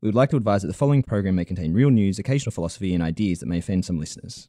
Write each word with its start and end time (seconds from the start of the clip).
We 0.00 0.08
would 0.08 0.14
like 0.14 0.30
to 0.30 0.36
advise 0.36 0.62
that 0.62 0.68
the 0.68 0.74
following 0.74 1.02
program 1.02 1.34
may 1.34 1.44
contain 1.44 1.72
real 1.74 1.90
news, 1.90 2.18
occasional 2.18 2.52
philosophy, 2.52 2.94
and 2.94 3.02
ideas 3.02 3.40
that 3.40 3.46
may 3.46 3.58
offend 3.58 3.84
some 3.84 3.98
listeners. 3.98 4.48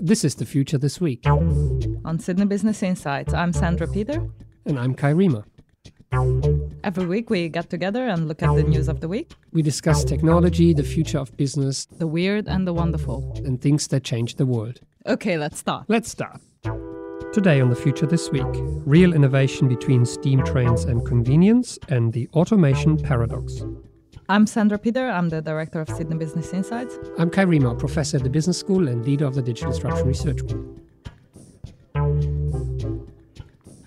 This 0.00 0.24
is 0.24 0.34
the 0.36 0.46
future 0.46 0.78
this 0.78 0.98
week. 1.00 1.26
On 1.26 2.18
Sydney 2.18 2.46
Business 2.46 2.82
Insights, 2.82 3.34
I'm 3.34 3.52
Sandra 3.52 3.86
Peter. 3.86 4.26
And 4.64 4.78
I'm 4.78 4.94
Kai 4.94 5.12
Riemer. 5.12 5.44
Every 6.84 7.04
week 7.04 7.28
we 7.28 7.50
get 7.50 7.68
together 7.68 8.06
and 8.08 8.28
look 8.28 8.42
at 8.42 8.54
the 8.54 8.62
news 8.62 8.88
of 8.88 9.00
the 9.00 9.08
week, 9.08 9.32
We 9.52 9.60
discuss 9.60 10.04
technology, 10.04 10.72
the 10.72 10.82
future 10.82 11.18
of 11.18 11.36
business, 11.36 11.84
the 11.84 12.06
weird 12.06 12.48
and 12.48 12.66
the 12.66 12.72
wonderful. 12.72 13.34
and 13.44 13.60
things 13.60 13.88
that 13.88 14.04
change 14.04 14.36
the 14.36 14.46
world. 14.46 14.80
Okay, 15.06 15.36
let's 15.36 15.58
start. 15.58 15.84
Let's 15.88 16.10
start. 16.10 16.40
Today 17.32 17.60
on 17.60 17.68
the 17.68 17.76
future 17.76 18.06
this 18.06 18.30
week 18.30 18.46
real 18.86 19.12
innovation 19.12 19.68
between 19.68 20.06
steam 20.06 20.42
trains 20.44 20.84
and 20.84 21.04
convenience, 21.04 21.78
and 21.90 22.10
the 22.10 22.26
automation 22.32 22.96
paradox. 22.96 23.62
I'm 24.30 24.46
Sandra 24.46 24.78
Peter. 24.78 25.06
I'm 25.06 25.28
the 25.28 25.42
director 25.42 25.78
of 25.82 25.90
Sydney 25.90 26.16
Business 26.16 26.54
Insights. 26.54 26.98
I'm 27.18 27.28
Kai 27.28 27.44
Riemer, 27.44 27.78
professor 27.78 28.16
at 28.16 28.22
the 28.22 28.30
Business 28.30 28.56
School 28.56 28.88
and 28.88 29.04
leader 29.04 29.26
of 29.26 29.34
the 29.34 29.42
Digital 29.42 29.72
Disruption 29.72 30.06
Research 30.08 30.38
Group. 30.46 30.80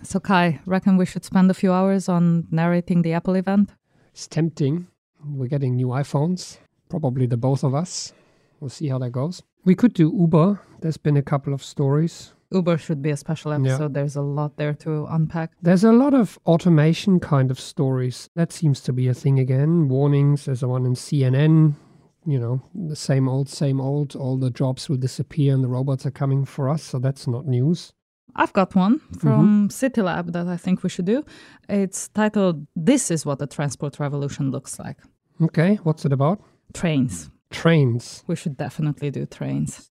So, 0.03 0.19
Kai, 0.19 0.59
reckon 0.67 0.97
we 0.97 1.07
should 1.07 1.25
spend 1.25 1.49
a 1.49 1.55
few 1.55 1.73
hours 1.73 2.07
on 2.07 2.47
narrating 2.51 3.01
the 3.01 3.13
Apple 3.13 3.33
event? 3.33 3.71
It's 4.13 4.27
tempting. 4.27 4.85
We're 5.25 5.47
getting 5.47 5.75
new 5.75 5.87
iPhones, 5.87 6.59
probably 6.89 7.25
the 7.25 7.37
both 7.37 7.63
of 7.63 7.73
us. 7.73 8.13
We'll 8.59 8.69
see 8.69 8.87
how 8.89 8.99
that 8.99 9.09
goes. 9.09 9.41
We 9.65 9.73
could 9.73 9.95
do 9.95 10.15
Uber. 10.15 10.61
There's 10.81 10.97
been 10.97 11.17
a 11.17 11.23
couple 11.23 11.53
of 11.53 11.63
stories. 11.63 12.33
Uber 12.51 12.77
should 12.77 13.01
be 13.01 13.11
a 13.11 13.17
special 13.17 13.53
episode. 13.53 13.93
There's 13.93 14.15
a 14.15 14.21
lot 14.21 14.57
there 14.57 14.73
to 14.75 15.05
unpack. 15.09 15.51
There's 15.61 15.83
a 15.83 15.91
lot 15.91 16.13
of 16.13 16.37
automation 16.45 17.19
kind 17.19 17.49
of 17.49 17.59
stories. 17.59 18.29
That 18.35 18.51
seems 18.51 18.81
to 18.81 18.93
be 18.93 19.07
a 19.07 19.13
thing 19.13 19.39
again. 19.39 19.87
Warnings, 19.87 20.45
there's 20.45 20.63
a 20.63 20.67
one 20.67 20.85
in 20.85 20.95
CNN. 20.95 21.75
You 22.25 22.39
know, 22.39 22.61
the 22.75 22.95
same 22.95 23.27
old, 23.27 23.49
same 23.49 23.81
old. 23.81 24.15
All 24.15 24.37
the 24.37 24.51
jobs 24.51 24.89
will 24.89 24.97
disappear 24.97 25.53
and 25.53 25.63
the 25.63 25.67
robots 25.67 26.05
are 26.05 26.11
coming 26.11 26.45
for 26.45 26.69
us. 26.69 26.83
So 26.83 26.99
that's 26.99 27.27
not 27.27 27.47
news. 27.47 27.93
I've 28.35 28.53
got 28.53 28.75
one 28.75 28.99
from 29.19 29.69
mm-hmm. 29.69 29.85
CityLab 29.85 30.31
that 30.33 30.47
I 30.47 30.57
think 30.57 30.83
we 30.83 30.89
should 30.89 31.05
do. 31.05 31.25
It's 31.67 32.09
titled 32.09 32.67
This 32.75 33.11
is 33.11 33.25
what 33.25 33.39
the 33.39 33.47
transport 33.47 33.99
revolution 33.99 34.51
looks 34.51 34.79
like. 34.79 34.97
Okay, 35.41 35.75
what's 35.83 36.05
it 36.05 36.13
about? 36.13 36.41
Trains. 36.73 37.29
Trains. 37.49 38.23
We 38.27 38.35
should 38.35 38.55
definitely 38.55 39.11
do 39.11 39.25
trains. 39.25 39.90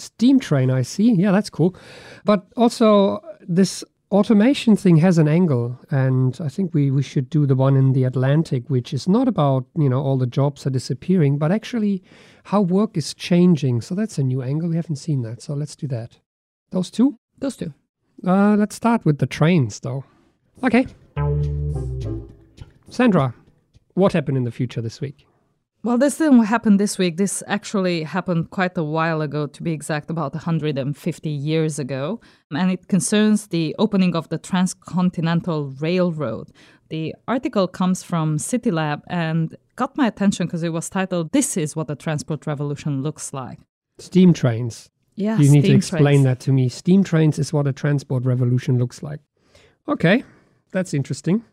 Steam 0.00 0.40
train, 0.40 0.70
I 0.70 0.82
see. 0.82 1.12
Yeah, 1.12 1.32
that's 1.32 1.50
cool. 1.50 1.76
But 2.24 2.46
also, 2.56 3.20
this 3.48 3.84
automation 4.10 4.76
thing 4.76 4.96
has 4.96 5.18
an 5.18 5.28
angle. 5.28 5.78
And 5.90 6.38
I 6.40 6.48
think 6.48 6.74
we, 6.74 6.90
we 6.90 7.02
should 7.02 7.30
do 7.30 7.46
the 7.46 7.54
one 7.54 7.76
in 7.76 7.92
the 7.92 8.04
Atlantic, 8.04 8.68
which 8.68 8.92
is 8.92 9.08
not 9.08 9.28
about, 9.28 9.66
you 9.76 9.88
know, 9.88 10.02
all 10.02 10.18
the 10.18 10.26
jobs 10.26 10.66
are 10.66 10.70
disappearing, 10.70 11.38
but 11.38 11.52
actually 11.52 12.02
how 12.44 12.60
work 12.60 12.96
is 12.96 13.14
changing. 13.14 13.80
So 13.80 13.94
that's 13.94 14.18
a 14.18 14.24
new 14.24 14.42
angle. 14.42 14.68
We 14.68 14.76
haven't 14.76 14.96
seen 14.96 15.22
that. 15.22 15.42
So 15.42 15.54
let's 15.54 15.76
do 15.76 15.86
that. 15.88 16.18
Those 16.70 16.90
two? 16.90 17.16
Those 17.38 17.56
two. 17.56 17.72
Uh, 18.26 18.56
let's 18.56 18.74
start 18.76 19.04
with 19.04 19.18
the 19.18 19.26
trains, 19.26 19.80
though. 19.80 20.04
Okay. 20.62 20.86
Sandra, 22.88 23.34
what 23.94 24.12
happened 24.12 24.36
in 24.36 24.44
the 24.44 24.50
future 24.50 24.80
this 24.80 25.00
week? 25.00 25.26
Well, 25.82 25.96
this 25.96 26.18
didn't 26.18 26.44
happen 26.44 26.76
this 26.76 26.98
week. 26.98 27.16
This 27.16 27.42
actually 27.46 28.02
happened 28.02 28.50
quite 28.50 28.76
a 28.76 28.84
while 28.84 29.22
ago, 29.22 29.46
to 29.46 29.62
be 29.62 29.72
exact, 29.72 30.10
about 30.10 30.34
150 30.34 31.30
years 31.30 31.78
ago. 31.78 32.20
And 32.50 32.70
it 32.70 32.88
concerns 32.88 33.46
the 33.46 33.74
opening 33.78 34.14
of 34.14 34.28
the 34.28 34.36
Transcontinental 34.36 35.70
Railroad. 35.80 36.50
The 36.90 37.14
article 37.26 37.66
comes 37.66 38.02
from 38.02 38.36
CityLab 38.36 39.02
and 39.06 39.56
got 39.76 39.96
my 39.96 40.06
attention 40.06 40.46
because 40.46 40.62
it 40.62 40.72
was 40.72 40.90
titled, 40.90 41.32
This 41.32 41.56
is 41.56 41.74
what 41.74 41.86
the 41.86 41.96
transport 41.96 42.46
revolution 42.46 43.02
looks 43.02 43.32
like. 43.32 43.58
Steam 43.98 44.34
trains. 44.34 44.90
Yeah, 45.14 45.38
you 45.38 45.50
need 45.50 45.64
to 45.64 45.72
explain 45.72 46.02
trains. 46.02 46.24
that 46.24 46.40
to 46.40 46.52
me. 46.52 46.68
Steam 46.68 47.04
trains 47.04 47.38
is 47.38 47.52
what 47.52 47.66
a 47.66 47.72
transport 47.72 48.24
revolution 48.24 48.78
looks 48.78 49.02
like. 49.02 49.20
Okay, 49.88 50.24
that's 50.72 50.94
interesting. 50.94 51.44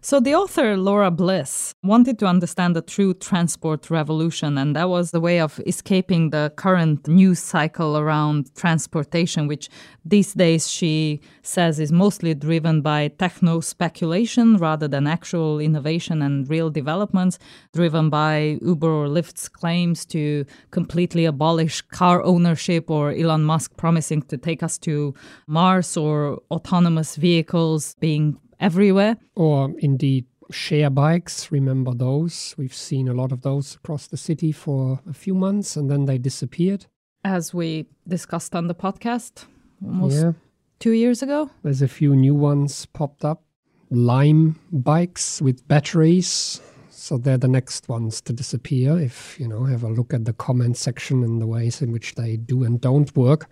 So, 0.00 0.20
the 0.20 0.34
author, 0.34 0.76
Laura 0.76 1.10
Bliss, 1.10 1.74
wanted 1.82 2.20
to 2.20 2.26
understand 2.26 2.76
the 2.76 2.82
true 2.82 3.14
transport 3.14 3.90
revolution, 3.90 4.56
and 4.56 4.76
that 4.76 4.88
was 4.88 5.10
the 5.10 5.20
way 5.20 5.40
of 5.40 5.60
escaping 5.66 6.30
the 6.30 6.52
current 6.56 7.08
news 7.08 7.40
cycle 7.40 7.98
around 7.98 8.54
transportation, 8.54 9.48
which 9.48 9.68
these 10.04 10.34
days 10.34 10.70
she 10.70 11.20
says 11.42 11.80
is 11.80 11.90
mostly 11.90 12.32
driven 12.32 12.80
by 12.80 13.08
techno 13.08 13.58
speculation 13.58 14.56
rather 14.56 14.86
than 14.86 15.08
actual 15.08 15.58
innovation 15.58 16.22
and 16.22 16.48
real 16.48 16.70
developments, 16.70 17.40
driven 17.74 18.08
by 18.08 18.58
Uber 18.62 18.88
or 18.88 19.08
Lyft's 19.08 19.48
claims 19.48 20.06
to 20.06 20.44
completely 20.70 21.24
abolish 21.24 21.82
car 21.82 22.22
ownership, 22.22 22.88
or 22.88 23.10
Elon 23.10 23.42
Musk 23.42 23.76
promising 23.76 24.22
to 24.22 24.38
take 24.38 24.62
us 24.62 24.78
to 24.78 25.12
Mars, 25.48 25.96
or 25.96 26.38
autonomous 26.52 27.16
vehicles 27.16 27.96
being 27.98 28.38
everywhere. 28.60 29.16
Or 29.34 29.74
indeed, 29.78 30.26
share 30.50 30.90
bikes. 30.90 31.50
Remember 31.52 31.92
those? 31.94 32.54
We've 32.58 32.74
seen 32.74 33.08
a 33.08 33.14
lot 33.14 33.32
of 33.32 33.42
those 33.42 33.74
across 33.76 34.06
the 34.06 34.16
city 34.16 34.52
for 34.52 35.00
a 35.08 35.12
few 35.12 35.34
months 35.34 35.76
and 35.76 35.90
then 35.90 36.06
they 36.06 36.18
disappeared. 36.18 36.86
as 37.24 37.52
we 37.52 37.86
discussed 38.06 38.54
on 38.54 38.68
the 38.68 38.74
podcast 38.74 39.44
almost 39.84 40.16
Yeah, 40.16 40.32
two 40.78 40.92
years 40.92 41.22
ago. 41.22 41.50
there's 41.62 41.82
a 41.82 41.88
few 41.88 42.14
new 42.16 42.34
ones 42.34 42.86
popped 42.86 43.24
up. 43.24 43.42
Lime 43.90 44.54
bikes 44.72 45.42
with 45.42 45.66
batteries. 45.68 46.60
So 47.08 47.16
they're 47.16 47.38
the 47.38 47.48
next 47.48 47.88
ones 47.88 48.20
to 48.20 48.34
disappear 48.34 48.98
if, 48.98 49.40
you 49.40 49.48
know, 49.48 49.64
have 49.64 49.82
a 49.82 49.88
look 49.88 50.12
at 50.12 50.26
the 50.26 50.34
comment 50.34 50.76
section 50.76 51.22
and 51.22 51.40
the 51.40 51.46
ways 51.46 51.80
in 51.80 51.90
which 51.90 52.16
they 52.16 52.36
do 52.36 52.64
and 52.64 52.78
don't 52.78 53.16
work. 53.16 53.50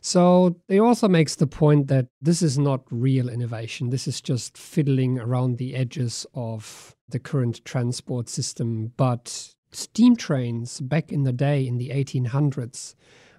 So 0.00 0.60
they 0.68 0.78
also 0.78 1.08
makes 1.08 1.34
the 1.34 1.48
point 1.48 1.88
that 1.88 2.06
this 2.22 2.40
is 2.40 2.56
not 2.56 2.82
real 2.92 3.28
innovation. 3.28 3.90
This 3.90 4.06
is 4.06 4.20
just 4.20 4.56
fiddling 4.56 5.18
around 5.18 5.58
the 5.58 5.74
edges 5.74 6.24
of 6.34 6.94
the 7.08 7.18
current 7.18 7.64
transport 7.64 8.28
system. 8.28 8.92
But 8.96 9.56
steam 9.72 10.14
trains 10.14 10.80
back 10.80 11.10
in 11.10 11.24
the 11.24 11.32
day 11.32 11.66
in 11.66 11.78
the 11.78 11.88
1800s 11.88 12.94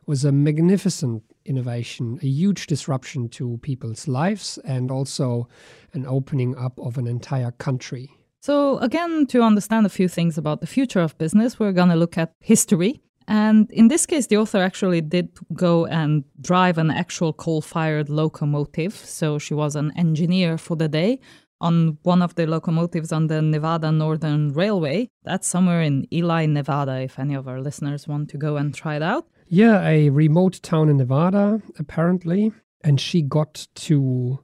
was 0.05 0.25
a 0.25 0.33
magnificent 0.33 1.23
innovation, 1.45 2.19
a 2.21 2.27
huge 2.27 2.67
disruption 2.67 3.29
to 3.29 3.57
people's 3.61 4.05
lives, 4.05 4.59
and 4.65 4.91
also 4.91 5.47
an 5.93 6.05
opening 6.05 6.57
up 6.57 6.77
of 6.77 6.97
an 6.97 7.07
entire 7.07 7.51
country. 7.51 8.11
So, 8.45 8.77
again, 8.77 9.25
to 9.29 9.41
understand 9.41 9.87
a 9.87 9.89
few 9.89 10.07
things 10.07 10.37
about 10.37 10.61
the 10.61 10.67
future 10.67 10.99
of 10.99 11.17
business, 11.17 11.59
we're 11.59 11.71
going 11.71 11.89
to 11.89 11.95
look 11.95 12.15
at 12.15 12.31
history. 12.41 13.01
And 13.27 13.71
in 13.71 13.87
this 13.87 14.05
case, 14.05 14.27
the 14.27 14.37
author 14.37 14.59
actually 14.59 15.01
did 15.01 15.29
go 15.53 15.87
and 15.87 16.23
drive 16.39 16.77
an 16.77 16.91
actual 16.91 17.33
coal 17.33 17.61
fired 17.61 18.07
locomotive. 18.07 18.93
So, 18.93 19.39
she 19.39 19.55
was 19.55 19.75
an 19.75 19.91
engineer 19.97 20.59
for 20.59 20.75
the 20.75 20.87
day 20.87 21.21
on 21.59 21.97
one 22.03 22.21
of 22.21 22.35
the 22.35 22.45
locomotives 22.45 23.11
on 23.11 23.25
the 23.25 23.41
Nevada 23.41 23.91
Northern 23.91 24.53
Railway. 24.53 25.09
That's 25.23 25.47
somewhere 25.47 25.81
in 25.81 26.05
Ely, 26.13 26.45
Nevada, 26.45 27.01
if 27.01 27.17
any 27.17 27.33
of 27.33 27.47
our 27.47 27.59
listeners 27.59 28.07
want 28.07 28.29
to 28.29 28.37
go 28.37 28.57
and 28.57 28.75
try 28.75 28.95
it 28.95 29.01
out. 29.01 29.25
Yeah, 29.47 29.81
a 29.87 30.09
remote 30.09 30.59
town 30.61 30.89
in 30.89 30.97
Nevada, 30.97 31.63
apparently. 31.79 32.51
And 32.83 33.01
she 33.01 33.23
got 33.23 33.65
to 33.87 34.39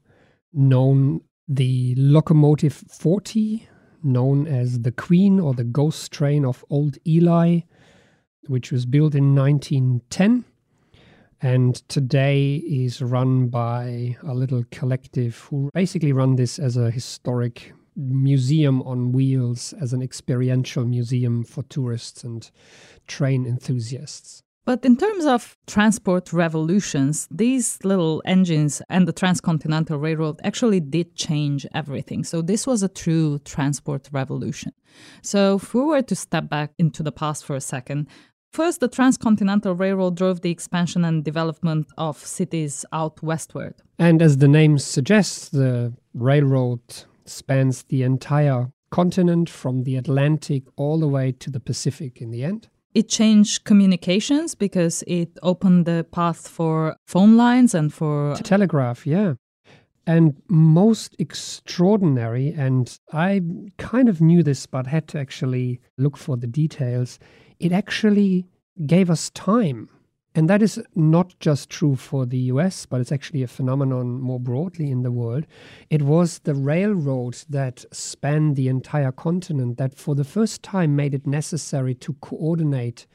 known 0.53 1.21
the 1.47 1.93
locomotive 1.97 2.83
40, 2.89 3.67
known 4.03 4.47
as 4.47 4.81
the 4.81 4.91
Queen 4.91 5.39
or 5.39 5.53
the 5.53 5.63
Ghost 5.63 6.11
Train 6.11 6.45
of 6.45 6.65
Old 6.69 6.97
Ely, 7.07 7.61
which 8.47 8.71
was 8.71 8.85
built 8.85 9.15
in 9.15 9.35
1910 9.35 10.45
and 11.41 11.75
today 11.89 12.57
is 12.57 13.01
run 13.01 13.47
by 13.47 14.15
a 14.23 14.33
little 14.33 14.63
collective 14.69 15.37
who 15.49 15.71
basically 15.73 16.13
run 16.13 16.35
this 16.35 16.59
as 16.59 16.77
a 16.77 16.91
historic 16.91 17.73
museum 17.95 18.81
on 18.83 19.11
wheels, 19.11 19.73
as 19.81 19.91
an 19.91 20.01
experiential 20.01 20.85
museum 20.85 21.43
for 21.43 21.63
tourists 21.63 22.23
and 22.23 22.51
train 23.07 23.45
enthusiasts. 23.45 24.43
But 24.63 24.85
in 24.85 24.95
terms 24.95 25.25
of 25.25 25.57
transport 25.65 26.31
revolutions, 26.31 27.27
these 27.31 27.79
little 27.83 28.21
engines 28.25 28.81
and 28.89 29.07
the 29.07 29.13
Transcontinental 29.13 29.97
Railroad 29.97 30.39
actually 30.43 30.79
did 30.79 31.15
change 31.15 31.65
everything. 31.73 32.23
So 32.23 32.41
this 32.43 32.67
was 32.67 32.83
a 32.83 32.87
true 32.87 33.39
transport 33.39 34.07
revolution. 34.11 34.73
So 35.23 35.55
if 35.55 35.73
we 35.73 35.81
were 35.81 36.03
to 36.03 36.15
step 36.15 36.47
back 36.47 36.73
into 36.77 37.01
the 37.01 37.11
past 37.11 37.43
for 37.43 37.55
a 37.55 37.61
second, 37.61 38.07
first 38.53 38.81
the 38.81 38.87
Transcontinental 38.87 39.73
Railroad 39.73 40.15
drove 40.15 40.41
the 40.41 40.51
expansion 40.51 41.05
and 41.05 41.23
development 41.23 41.87
of 41.97 42.17
cities 42.17 42.85
out 42.93 43.23
westward. 43.23 43.75
And 43.97 44.21
as 44.21 44.37
the 44.37 44.47
name 44.47 44.77
suggests, 44.77 45.49
the 45.49 45.93
railroad 46.13 46.81
spans 47.25 47.83
the 47.83 48.03
entire 48.03 48.71
continent 48.91 49.49
from 49.49 49.83
the 49.83 49.95
Atlantic 49.95 50.63
all 50.75 50.99
the 50.99 51.07
way 51.07 51.31
to 51.31 51.49
the 51.49 51.59
Pacific 51.59 52.21
in 52.21 52.29
the 52.29 52.43
end. 52.43 52.67
It 52.93 53.07
changed 53.07 53.63
communications 53.63 54.55
because 54.55 55.03
it 55.07 55.37
opened 55.41 55.85
the 55.85 56.05
path 56.11 56.47
for 56.47 56.95
phone 57.07 57.37
lines 57.37 57.73
and 57.73 57.93
for 57.93 58.35
Telegraph, 58.35 59.07
yeah. 59.07 59.35
And 60.07 60.41
most 60.49 61.15
extraordinary, 61.19 62.53
and 62.53 62.97
I 63.13 63.41
kind 63.77 64.09
of 64.09 64.19
knew 64.19 64.43
this 64.43 64.65
but 64.65 64.87
had 64.87 65.07
to 65.09 65.19
actually 65.19 65.79
look 65.97 66.17
for 66.17 66.37
the 66.37 66.47
details, 66.47 67.19
it 67.59 67.71
actually 67.71 68.47
gave 68.85 69.09
us 69.09 69.29
time. 69.29 69.89
And 70.33 70.49
that 70.49 70.61
is 70.61 70.81
not 70.95 71.37
just 71.39 71.69
true 71.69 71.95
for 71.95 72.25
the 72.25 72.37
US, 72.37 72.85
but 72.85 73.01
it's 73.01 73.11
actually 73.11 73.43
a 73.43 73.47
phenomenon 73.47 74.21
more 74.21 74.39
broadly 74.39 74.89
in 74.89 75.03
the 75.03 75.11
world. 75.11 75.45
It 75.89 76.03
was 76.03 76.39
the 76.39 76.55
railroads 76.55 77.45
that 77.49 77.83
spanned 77.91 78.55
the 78.55 78.69
entire 78.69 79.11
continent 79.11 79.77
that, 79.77 79.93
for 79.93 80.15
the 80.15 80.23
first 80.23 80.63
time, 80.63 80.95
made 80.95 81.13
it 81.13 81.27
necessary 81.27 81.93
to 81.95 82.13
coordinate 82.21 83.07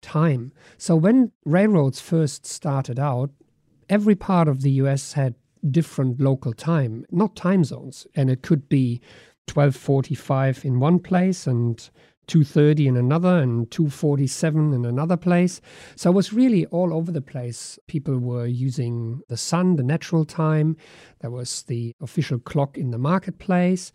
time. 0.00 0.52
So, 0.78 0.96
when 0.96 1.32
railroads 1.44 2.00
first 2.00 2.46
started 2.46 2.98
out, 2.98 3.30
every 3.90 4.14
part 4.14 4.48
of 4.48 4.62
the 4.62 4.72
US 4.72 5.12
had 5.12 5.34
different 5.70 6.20
local 6.20 6.54
time, 6.54 7.04
not 7.10 7.36
time 7.36 7.64
zones. 7.64 8.06
And 8.14 8.30
it 8.30 8.42
could 8.42 8.68
be 8.68 9.00
1245 9.52 10.64
in 10.64 10.80
one 10.80 11.00
place 11.00 11.46
and 11.46 11.88
230 12.26 12.88
in 12.88 12.96
another 12.96 13.38
and 13.38 13.70
247 13.70 14.72
in 14.72 14.84
another 14.84 15.16
place. 15.16 15.60
So 15.94 16.10
it 16.10 16.14
was 16.14 16.32
really 16.32 16.66
all 16.66 16.92
over 16.92 17.12
the 17.12 17.20
place. 17.20 17.78
People 17.86 18.18
were 18.18 18.46
using 18.46 19.20
the 19.28 19.36
sun, 19.36 19.76
the 19.76 19.82
natural 19.82 20.24
time. 20.24 20.76
There 21.20 21.30
was 21.30 21.62
the 21.62 21.94
official 22.00 22.38
clock 22.38 22.76
in 22.76 22.90
the 22.90 22.98
marketplace. 22.98 23.92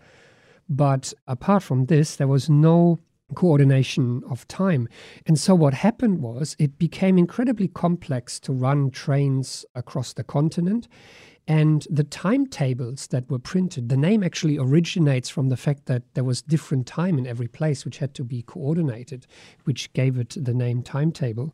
But 0.69 1.13
apart 1.27 1.63
from 1.63 1.85
this, 1.85 2.15
there 2.15 2.27
was 2.27 2.49
no 2.49 2.99
coordination 3.35 4.23
of 4.29 4.47
time. 4.47 4.87
And 5.25 5.39
so 5.39 5.55
what 5.55 5.73
happened 5.73 6.21
was 6.21 6.55
it 6.59 6.77
became 6.77 7.17
incredibly 7.17 7.67
complex 7.67 8.39
to 8.41 8.53
run 8.53 8.91
trains 8.91 9.65
across 9.75 10.13
the 10.13 10.23
continent. 10.23 10.87
And 11.47 11.87
the 11.89 12.03
timetables 12.03 13.07
that 13.07 13.29
were 13.29 13.39
printed, 13.39 13.89
the 13.89 13.97
name 13.97 14.23
actually 14.23 14.57
originates 14.57 15.29
from 15.29 15.49
the 15.49 15.57
fact 15.57 15.87
that 15.87 16.03
there 16.13 16.23
was 16.23 16.41
different 16.41 16.85
time 16.85 17.17
in 17.17 17.27
every 17.27 17.47
place, 17.47 17.83
which 17.83 17.97
had 17.97 18.13
to 18.15 18.23
be 18.23 18.43
coordinated, 18.43 19.25
which 19.63 19.91
gave 19.93 20.17
it 20.17 20.35
the 20.37 20.53
name 20.53 20.83
timetable. 20.83 21.53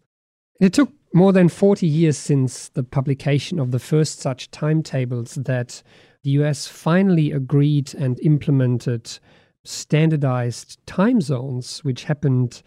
It 0.60 0.74
took 0.74 0.92
more 1.14 1.32
than 1.32 1.50
40 1.50 1.88
years 1.88 2.18
since 2.18 2.70
the 2.70 2.84
publication 2.84 3.60
of 3.60 3.72
the 3.72 3.80
first 3.80 4.20
such 4.20 4.52
timetables 4.52 5.36
that 5.36 5.82
the 6.24 6.32
US 6.32 6.68
finally 6.68 7.32
agreed 7.32 7.94
and 7.96 8.20
implemented 8.22 9.20
standardized 9.64 10.80
time 10.86 11.22
zones, 11.22 11.84
which 11.84 12.06
happened 12.06 12.62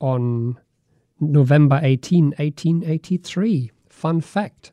on 0.00 0.58
November 1.20 1.80
18, 1.82 2.26
1883. 2.38 3.70
Fun 3.88 4.20
fact. 4.20 4.72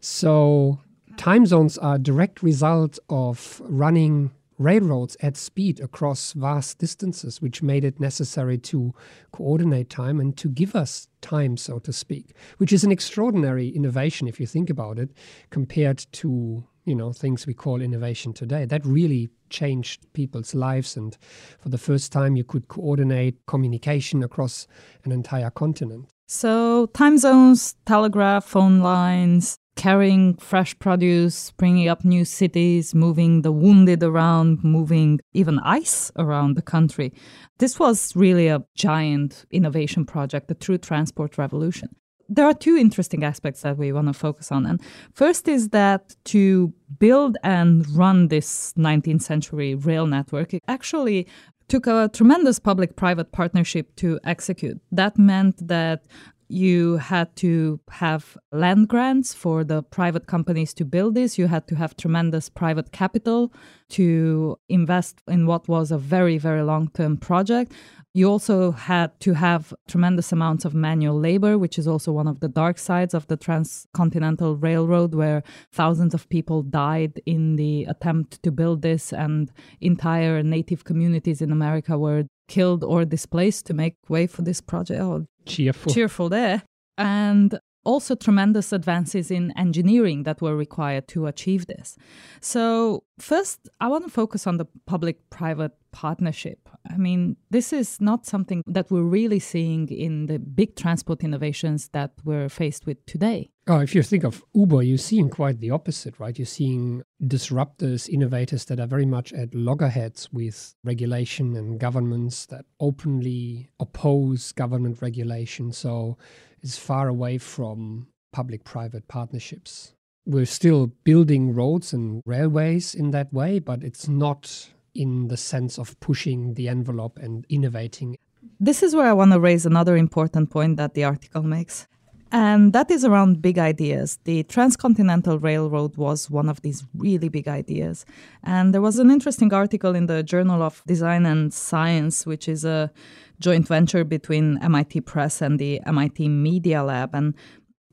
So 0.00 0.80
Time 1.16 1.46
zones 1.46 1.78
are 1.78 1.94
a 1.94 1.98
direct 1.98 2.42
result 2.42 2.98
of 3.08 3.62
running 3.64 4.30
railroads 4.58 5.16
at 5.20 5.36
speed 5.36 5.80
across 5.80 6.32
vast 6.32 6.78
distances, 6.78 7.40
which 7.40 7.62
made 7.62 7.84
it 7.84 8.00
necessary 8.00 8.58
to 8.58 8.94
coordinate 9.32 9.90
time 9.90 10.20
and 10.20 10.36
to 10.36 10.48
give 10.48 10.76
us 10.76 11.08
time, 11.20 11.56
so 11.56 11.78
to 11.78 11.92
speak, 11.92 12.34
which 12.58 12.72
is 12.72 12.84
an 12.84 12.92
extraordinary 12.92 13.68
innovation 13.68 14.28
if 14.28 14.38
you 14.38 14.46
think 14.46 14.70
about 14.70 14.98
it, 14.98 15.10
compared 15.50 15.98
to 16.12 16.64
you 16.84 16.94
know 16.94 17.12
things 17.12 17.46
we 17.46 17.54
call 17.54 17.80
innovation 17.80 18.32
today. 18.32 18.64
That 18.64 18.84
really 18.84 19.30
changed 19.50 20.12
people's 20.12 20.54
lives, 20.54 20.96
and 20.96 21.16
for 21.58 21.68
the 21.68 21.78
first 21.78 22.12
time, 22.12 22.36
you 22.36 22.44
could 22.44 22.68
coordinate 22.68 23.46
communication 23.46 24.22
across 24.22 24.66
an 25.04 25.12
entire 25.12 25.50
continent. 25.50 26.10
So, 26.26 26.86
time 26.86 27.18
zones, 27.18 27.74
telegraph, 27.86 28.44
phone 28.44 28.80
lines, 28.80 29.56
carrying 29.76 30.36
fresh 30.36 30.78
produce, 30.78 31.50
bringing 31.52 31.88
up 31.88 32.04
new 32.04 32.24
cities, 32.24 32.94
moving 32.94 33.42
the 33.42 33.52
wounded 33.52 34.02
around, 34.02 34.62
moving 34.62 35.20
even 35.32 35.58
ice 35.60 36.10
around 36.16 36.54
the 36.54 36.62
country. 36.62 37.12
This 37.58 37.78
was 37.78 38.14
really 38.14 38.48
a 38.48 38.64
giant 38.74 39.44
innovation 39.50 40.04
project, 40.04 40.50
a 40.50 40.54
true 40.54 40.78
transport 40.78 41.38
revolution. 41.38 41.88
There 42.28 42.46
are 42.46 42.54
two 42.54 42.76
interesting 42.76 43.22
aspects 43.22 43.62
that 43.62 43.76
we 43.76 43.92
want 43.92 44.06
to 44.06 44.14
focus 44.14 44.50
on. 44.50 44.64
And 44.64 44.80
first 45.12 45.46
is 45.46 45.68
that 45.70 46.16
to 46.26 46.72
build 46.98 47.36
and 47.42 47.86
run 47.90 48.28
this 48.28 48.72
19th 48.78 49.22
century 49.22 49.74
rail 49.74 50.06
network, 50.06 50.54
it 50.54 50.62
actually 50.66 51.26
took 51.68 51.86
a 51.86 52.10
tremendous 52.12 52.58
public 52.58 52.96
private 52.96 53.32
partnership 53.32 53.94
to 53.96 54.18
execute. 54.24 54.80
That 54.92 55.18
meant 55.18 55.66
that 55.66 56.04
you 56.48 56.96
had 56.98 57.34
to 57.36 57.80
have 57.90 58.36
land 58.52 58.88
grants 58.88 59.34
for 59.34 59.64
the 59.64 59.82
private 59.82 60.26
companies 60.26 60.74
to 60.74 60.84
build 60.84 61.14
this. 61.14 61.38
You 61.38 61.46
had 61.46 61.66
to 61.68 61.76
have 61.76 61.96
tremendous 61.96 62.48
private 62.48 62.92
capital 62.92 63.52
to 63.90 64.58
invest 64.68 65.22
in 65.28 65.46
what 65.46 65.68
was 65.68 65.90
a 65.90 65.98
very, 65.98 66.38
very 66.38 66.62
long 66.62 66.88
term 66.88 67.16
project. 67.16 67.72
You 68.16 68.30
also 68.30 68.70
had 68.70 69.18
to 69.20 69.34
have 69.34 69.74
tremendous 69.88 70.30
amounts 70.30 70.64
of 70.64 70.72
manual 70.72 71.18
labor, 71.18 71.58
which 71.58 71.78
is 71.80 71.88
also 71.88 72.12
one 72.12 72.28
of 72.28 72.38
the 72.38 72.48
dark 72.48 72.78
sides 72.78 73.12
of 73.12 73.26
the 73.26 73.36
transcontinental 73.36 74.56
railroad, 74.56 75.16
where 75.16 75.42
thousands 75.72 76.14
of 76.14 76.28
people 76.28 76.62
died 76.62 77.20
in 77.26 77.56
the 77.56 77.84
attempt 77.84 78.40
to 78.44 78.52
build 78.52 78.82
this, 78.82 79.12
and 79.12 79.50
entire 79.80 80.44
native 80.44 80.84
communities 80.84 81.42
in 81.42 81.50
America 81.50 81.98
were 81.98 82.26
killed 82.48 82.84
or 82.84 83.04
displaced 83.04 83.66
to 83.66 83.74
make 83.74 83.96
way 84.08 84.26
for 84.26 84.42
this 84.42 84.60
project. 84.60 85.00
Oh, 85.00 85.26
cheerful. 85.46 85.92
Cheerful 85.92 86.28
there. 86.28 86.62
And 86.96 87.58
also 87.84 88.14
tremendous 88.14 88.72
advances 88.72 89.30
in 89.30 89.52
engineering 89.56 90.22
that 90.22 90.40
were 90.40 90.56
required 90.56 91.06
to 91.08 91.26
achieve 91.26 91.66
this. 91.66 91.96
So, 92.40 93.04
first, 93.18 93.68
I 93.80 93.88
want 93.88 94.04
to 94.04 94.10
focus 94.10 94.46
on 94.46 94.56
the 94.56 94.66
public 94.86 95.30
private 95.30 95.72
partnership. 95.92 96.68
I 96.90 96.96
mean, 96.96 97.36
this 97.50 97.72
is 97.72 98.00
not 98.00 98.26
something 98.26 98.62
that 98.66 98.90
we're 98.90 99.02
really 99.02 99.38
seeing 99.38 99.88
in 99.88 100.26
the 100.26 100.38
big 100.38 100.76
transport 100.76 101.22
innovations 101.22 101.88
that 101.90 102.12
we're 102.24 102.48
faced 102.48 102.84
with 102.86 103.04
today. 103.06 103.50
Oh, 103.66 103.80
if 103.80 103.94
you 103.94 104.02
think 104.02 104.24
of 104.24 104.42
Uber, 104.54 104.82
you're 104.82 104.98
seeing 104.98 105.30
quite 105.30 105.60
the 105.60 105.70
opposite, 105.70 106.18
right? 106.18 106.38
You're 106.38 106.44
seeing 106.46 107.02
disruptors, 107.22 108.08
innovators 108.08 108.66
that 108.66 108.78
are 108.78 108.86
very 108.86 109.06
much 109.06 109.32
at 109.32 109.54
loggerheads 109.54 110.30
with 110.32 110.74
regulation 110.84 111.56
and 111.56 111.80
governments 111.80 112.46
that 112.46 112.66
openly 112.80 113.70
oppose 113.80 114.52
government 114.52 115.00
regulation. 115.00 115.72
So 115.72 116.18
it's 116.60 116.76
far 116.76 117.08
away 117.08 117.38
from 117.38 118.08
public 118.32 118.64
private 118.64 119.08
partnerships. 119.08 119.94
We're 120.26 120.46
still 120.46 120.86
building 121.04 121.54
roads 121.54 121.92
and 121.92 122.22
railways 122.24 122.94
in 122.94 123.10
that 123.10 123.32
way, 123.32 123.58
but 123.58 123.82
it's 123.82 124.08
not 124.08 124.70
in 124.94 125.28
the 125.28 125.36
sense 125.36 125.78
of 125.78 125.98
pushing 126.00 126.54
the 126.54 126.68
envelope 126.68 127.18
and 127.18 127.44
innovating. 127.48 128.16
This 128.58 128.82
is 128.82 128.94
where 128.94 129.06
I 129.06 129.12
want 129.12 129.32
to 129.32 129.40
raise 129.40 129.66
another 129.66 129.96
important 129.96 130.50
point 130.50 130.76
that 130.76 130.94
the 130.94 131.04
article 131.04 131.42
makes. 131.42 131.86
And 132.32 132.72
that 132.72 132.90
is 132.90 133.04
around 133.04 133.42
big 133.42 133.58
ideas. 133.58 134.18
The 134.24 134.42
Transcontinental 134.44 135.38
Railroad 135.38 135.96
was 135.96 136.28
one 136.28 136.48
of 136.48 136.60
these 136.62 136.84
really 136.96 137.28
big 137.28 137.46
ideas. 137.46 138.04
And 138.42 138.74
there 138.74 138.80
was 138.80 138.98
an 138.98 139.10
interesting 139.10 139.52
article 139.52 139.94
in 139.94 140.06
the 140.06 140.22
Journal 140.24 140.60
of 140.60 140.82
Design 140.86 141.26
and 141.26 141.54
Science, 141.54 142.26
which 142.26 142.48
is 142.48 142.64
a 142.64 142.90
joint 143.38 143.68
venture 143.68 144.02
between 144.02 144.58
MIT 144.58 145.02
Press 145.02 145.42
and 145.42 145.60
the 145.60 145.80
MIT 145.86 146.28
Media 146.28 146.82
Lab. 146.82 147.14
And 147.14 147.34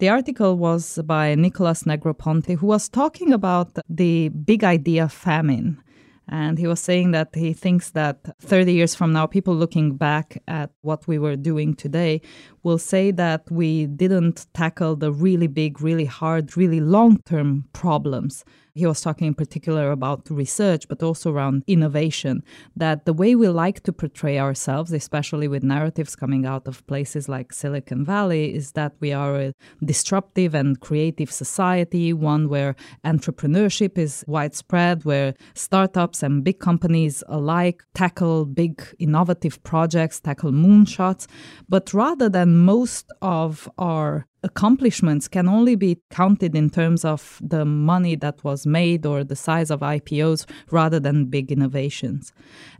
the 0.01 0.09
article 0.09 0.57
was 0.57 0.99
by 1.05 1.35
Nicholas 1.35 1.83
Negroponte, 1.83 2.57
who 2.57 2.65
was 2.65 2.89
talking 2.89 3.31
about 3.31 3.77
the 3.87 4.29
big 4.29 4.63
idea 4.63 5.07
famine. 5.07 5.79
And 6.27 6.57
he 6.57 6.65
was 6.65 6.79
saying 6.79 7.11
that 7.11 7.35
he 7.35 7.53
thinks 7.53 7.91
that 7.91 8.17
30 8.39 8.73
years 8.73 8.95
from 8.95 9.13
now, 9.13 9.27
people 9.27 9.53
looking 9.53 9.95
back 9.97 10.41
at 10.47 10.71
what 10.81 11.07
we 11.07 11.19
were 11.19 11.35
doing 11.35 11.75
today 11.75 12.21
will 12.63 12.79
say 12.79 13.11
that 13.11 13.43
we 13.51 13.85
didn't 13.85 14.47
tackle 14.55 14.95
the 14.95 15.11
really 15.11 15.45
big, 15.45 15.81
really 15.81 16.05
hard, 16.05 16.57
really 16.57 16.79
long 16.79 17.21
term 17.21 17.65
problems 17.71 18.43
he 18.73 18.85
was 18.85 19.01
talking 19.01 19.27
in 19.27 19.33
particular 19.33 19.91
about 19.91 20.29
research, 20.29 20.87
but 20.87 21.03
also 21.03 21.31
around 21.31 21.63
innovation. 21.67 22.43
That 22.75 23.05
the 23.05 23.13
way 23.13 23.35
we 23.35 23.47
like 23.49 23.81
to 23.83 23.93
portray 23.93 24.39
ourselves, 24.39 24.91
especially 24.91 25.47
with 25.47 25.63
narratives 25.63 26.15
coming 26.15 26.45
out 26.45 26.67
of 26.67 26.85
places 26.87 27.27
like 27.27 27.53
Silicon 27.53 28.05
Valley, 28.05 28.53
is 28.53 28.73
that 28.73 28.93
we 28.99 29.11
are 29.13 29.35
a 29.35 29.53
disruptive 29.83 30.53
and 30.55 30.79
creative 30.79 31.31
society, 31.31 32.13
one 32.13 32.49
where 32.49 32.75
entrepreneurship 33.03 33.97
is 33.97 34.23
widespread, 34.27 35.05
where 35.05 35.33
startups 35.53 36.23
and 36.23 36.43
big 36.43 36.59
companies 36.59 37.23
alike 37.27 37.83
tackle 37.93 38.45
big 38.45 38.83
innovative 38.99 39.61
projects, 39.63 40.19
tackle 40.19 40.51
moonshots. 40.51 41.27
But 41.67 41.93
rather 41.93 42.29
than 42.29 42.57
most 42.57 43.11
of 43.21 43.69
our 43.77 44.27
accomplishments 44.43 45.27
can 45.27 45.47
only 45.47 45.75
be 45.75 45.99
counted 46.09 46.55
in 46.55 46.69
terms 46.69 47.05
of 47.05 47.39
the 47.41 47.65
money 47.65 48.15
that 48.15 48.43
was 48.43 48.65
made 48.65 49.05
or 49.05 49.23
the 49.23 49.35
size 49.35 49.69
of 49.69 49.81
IPOs 49.81 50.49
rather 50.71 50.99
than 50.99 51.25
big 51.25 51.51
innovations. 51.51 52.33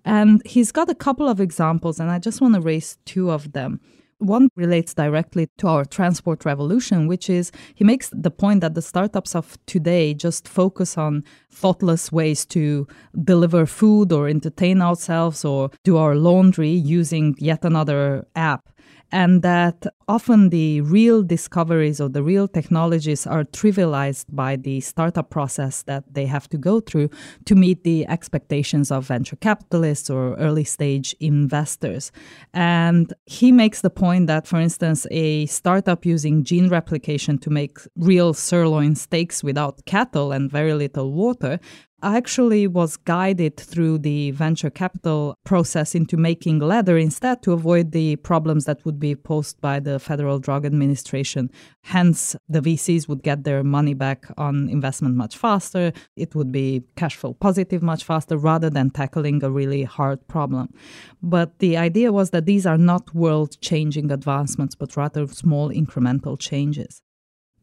And 0.04 0.42
he's 0.46 0.72
got 0.72 0.90
a 0.90 0.96
couple 0.96 1.28
of 1.28 1.40
examples, 1.40 2.00
and 2.00 2.10
I 2.10 2.20
just 2.20 2.42
want 2.42 2.56
to 2.56 2.62
raise 2.62 2.98
two 3.06 3.32
of 3.32 3.54
them. 3.54 3.80
One 4.18 4.50
relates 4.56 4.94
directly 4.94 5.48
to 5.58 5.68
our 5.68 5.84
transport 5.84 6.46
revolution, 6.46 7.08
which 7.08 7.28
is 7.28 7.52
he 7.74 7.84
makes 7.84 8.12
the 8.14 8.30
point 8.30 8.62
that 8.62 8.76
the 8.76 8.82
startups 8.82 9.36
of 9.36 9.58
today 9.66 10.14
just 10.14 10.48
focus 10.48 10.96
on 10.96 11.24
thoughtless 11.50 12.12
ways 12.12 12.46
to 12.48 12.88
deliver 13.24 13.66
food 13.66 14.12
or 14.12 14.28
entertain 14.28 14.80
ourselves 14.80 15.44
or 15.44 15.72
do 15.84 15.98
our 15.98 16.14
laundry 16.14 16.70
using 16.70 17.36
yet 17.40 17.66
another 17.66 18.28
app 18.36 18.70
and 19.12 19.42
that 19.42 19.86
often 20.08 20.50
the 20.50 20.82
real 20.82 21.24
discoveries 21.24 22.00
or 22.00 22.10
the 22.10 22.24
real 22.24 22.48
technologies 22.48 23.28
are 23.28 23.44
trivialized 23.44 24.26
by 24.30 24.56
the 24.56 24.80
startup 24.82 25.30
process 25.30 25.84
that 25.84 26.04
they 26.14 26.26
have 26.26 26.48
to 26.50 26.58
go 26.58 26.80
through 26.80 27.10
to 27.46 27.56
meet 27.56 27.84
the 27.84 28.08
expectations 28.08 28.92
of 28.92 29.08
venture 29.08 29.36
capitalists 29.38 30.10
or 30.10 30.36
early 30.36 30.64
stage 30.64 31.16
investors. 31.20 32.12
And 32.54 33.14
he 33.26 33.52
makes 33.52 33.82
the 33.82 33.90
point 33.90 34.28
that, 34.28 34.48
for 34.48 34.60
instance, 34.60 35.08
a 35.12 35.46
startup 35.46 36.06
using 36.06 36.44
gene 36.44 36.70
replication 36.70 37.38
to 37.40 37.50
make 37.50 37.78
real 37.96 38.34
sirloin 38.34 38.96
steaks 38.96 39.44
without 39.44 39.86
cattle 39.86 40.32
and 40.32 40.52
very 40.52 40.74
little 40.74 41.12
water 41.14 41.60
actually 42.04 42.68
was 42.68 42.98
guided 42.98 43.58
through 43.58 44.00
the 44.00 44.32
venture 44.32 44.70
capital 44.70 45.36
process 45.44 45.96
into 45.96 46.18
making 46.18 46.60
leather 46.60 46.98
instead 46.98 47.42
to 47.44 47.54
avoid 47.54 47.92
the 47.92 48.16
problems 48.18 48.66
that 48.66 48.84
would 48.86 49.00
be 49.00 49.16
posed 49.16 49.60
by 49.62 49.80
the 49.80 50.00
Federal 50.00 50.40
Drug 50.40 50.66
Administration. 50.66 51.50
Hence, 51.84 52.36
the 52.50 52.62
VCs 52.62 53.08
would 53.08 53.24
get 53.24 53.44
their 53.44 53.64
money 53.64 53.94
back 53.94 54.26
on 54.38 54.70
investment 54.70 55.16
much 55.16 55.38
faster. 55.38 55.92
It 56.16 56.36
would 56.36 56.52
be 56.52 56.84
cash 56.96 57.16
flow 57.16 57.34
positive 57.34 57.82
much 57.82 58.04
faster 58.04 58.38
rather 58.38 58.70
than 58.70 58.90
tackling 58.90 59.44
a 59.44 59.50
really 59.52 59.84
hard 59.84 60.28
problem. 60.28 60.74
But 61.22 61.60
the 61.60 61.78
idea 61.78 62.12
was 62.12 62.32
that 62.32 62.46
these 62.46 62.66
are 62.66 62.78
not 62.78 63.14
world 63.16 63.60
changing 63.62 64.12
advancements, 64.12 64.76
but 64.76 64.98
rather 64.98 65.28
small 65.28 65.70
incremental 65.70 66.40
changes. 66.40 67.02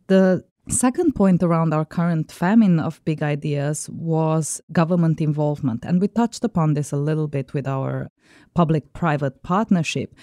The 0.07 0.45
Second 0.69 1.15
point 1.15 1.43
around 1.43 1.73
our 1.73 1.87
current 1.87 2.31
famine 2.31 2.79
of 2.79 3.03
big 3.05 3.23
ideas 3.23 3.89
was 3.91 4.61
government 4.71 5.21
involvement. 5.21 5.85
And 5.85 6.01
we 6.01 6.09
touched 6.09 6.45
upon 6.45 6.75
this 6.75 6.93
a 6.93 6.97
little 6.97 7.27
bit 7.27 7.55
with 7.55 7.67
our 7.67 8.11
public 8.55 8.93
private 8.93 9.43
partnership. 9.43 10.15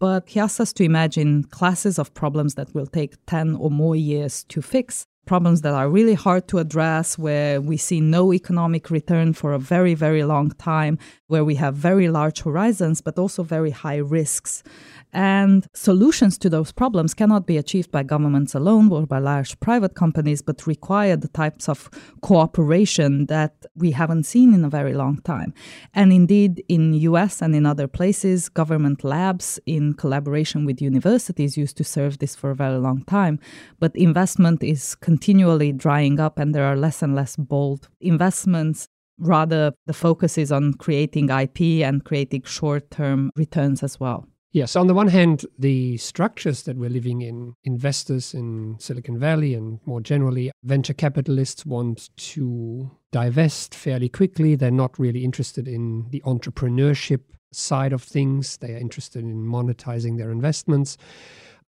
But 0.00 0.28
he 0.28 0.40
asks 0.40 0.58
us 0.58 0.72
to 0.74 0.84
imagine 0.84 1.44
classes 1.44 1.98
of 1.98 2.12
problems 2.14 2.56
that 2.56 2.74
will 2.74 2.86
take 2.86 3.14
10 3.26 3.54
or 3.54 3.70
more 3.70 3.94
years 3.94 4.42
to 4.44 4.60
fix 4.60 5.06
problems 5.24 5.60
that 5.60 5.72
are 5.72 5.88
really 5.88 6.14
hard 6.14 6.48
to 6.48 6.58
address, 6.58 7.16
where 7.16 7.60
we 7.60 7.76
see 7.76 8.00
no 8.00 8.32
economic 8.32 8.90
return 8.90 9.32
for 9.32 9.52
a 9.52 9.58
very, 9.58 9.94
very 9.94 10.24
long 10.24 10.50
time, 10.52 10.98
where 11.28 11.44
we 11.44 11.54
have 11.54 11.76
very 11.76 12.08
large 12.08 12.42
horizons, 12.42 13.00
but 13.00 13.18
also 13.18 13.44
very 13.44 13.70
high 13.70 13.98
risks. 13.98 14.64
And 15.12 15.66
solutions 15.74 16.38
to 16.38 16.48
those 16.48 16.72
problems 16.72 17.12
cannot 17.12 17.46
be 17.46 17.58
achieved 17.58 17.90
by 17.90 18.02
governments 18.02 18.54
alone 18.54 18.90
or 18.90 19.06
by 19.06 19.18
large 19.18 19.58
private 19.60 19.94
companies, 19.94 20.40
but 20.40 20.66
require 20.66 21.16
the 21.16 21.28
types 21.28 21.68
of 21.68 21.90
cooperation 22.22 23.26
that 23.26 23.54
we 23.74 23.90
haven't 23.90 24.24
seen 24.24 24.54
in 24.54 24.64
a 24.64 24.70
very 24.70 24.94
long 24.94 25.20
time. 25.22 25.52
And 25.92 26.12
indeed, 26.12 26.64
in 26.68 26.94
US 26.94 27.42
and 27.42 27.54
in 27.54 27.66
other 27.66 27.86
places, 27.86 28.48
government 28.48 29.04
labs 29.04 29.60
in 29.66 29.94
collaboration 29.94 30.64
with 30.64 30.80
universities 30.80 31.58
used 31.58 31.76
to 31.76 31.84
serve 31.84 32.18
this 32.18 32.34
for 32.34 32.50
a 32.50 32.56
very 32.56 32.78
long 32.78 33.04
time. 33.04 33.38
But 33.80 33.94
investment 33.94 34.62
is 34.62 34.94
continually 34.94 35.72
drying 35.72 36.20
up 36.20 36.38
and 36.38 36.54
there 36.54 36.64
are 36.64 36.76
less 36.76 37.02
and 37.02 37.14
less 37.14 37.36
bold 37.36 37.88
investments 38.00 38.88
rather 39.18 39.72
the 39.86 39.92
focus 39.92 40.38
is 40.38 40.50
on 40.50 40.74
creating 40.74 41.28
IP 41.28 41.84
and 41.86 42.04
creating 42.04 42.42
short-term 42.44 43.30
returns 43.36 43.82
as 43.82 44.00
well. 44.00 44.26
Yes, 44.54 44.76
on 44.76 44.86
the 44.86 44.92
one 44.92 45.08
hand, 45.08 45.46
the 45.58 45.96
structures 45.96 46.64
that 46.64 46.76
we're 46.76 46.90
living 46.90 47.22
in, 47.22 47.54
investors 47.64 48.34
in 48.34 48.76
Silicon 48.78 49.18
Valley 49.18 49.54
and 49.54 49.80
more 49.86 50.02
generally, 50.02 50.52
venture 50.62 50.92
capitalists 50.92 51.64
want 51.64 52.14
to 52.18 52.90
divest 53.12 53.74
fairly 53.74 54.10
quickly. 54.10 54.54
They're 54.54 54.70
not 54.70 54.98
really 54.98 55.24
interested 55.24 55.66
in 55.66 56.06
the 56.10 56.20
entrepreneurship 56.26 57.20
side 57.50 57.94
of 57.94 58.02
things, 58.02 58.58
they 58.58 58.74
are 58.74 58.78
interested 58.78 59.22
in 59.22 59.46
monetizing 59.46 60.18
their 60.18 60.30
investments. 60.30 60.98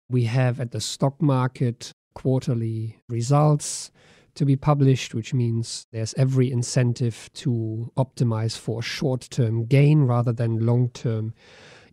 We 0.09 0.23
have 0.25 0.59
at 0.59 0.71
the 0.71 0.81
stock 0.81 1.21
market 1.21 1.91
quarterly 2.15 3.01
results 3.07 3.91
to 4.35 4.45
be 4.45 4.55
published, 4.55 5.13
which 5.13 5.33
means 5.33 5.85
there's 5.91 6.15
every 6.17 6.51
incentive 6.51 7.29
to 7.33 7.91
optimize 7.95 8.57
for 8.57 8.81
short 8.81 9.27
term 9.29 9.65
gain 9.65 10.01
rather 10.01 10.33
than 10.33 10.65
long 10.65 10.89
term 10.89 11.33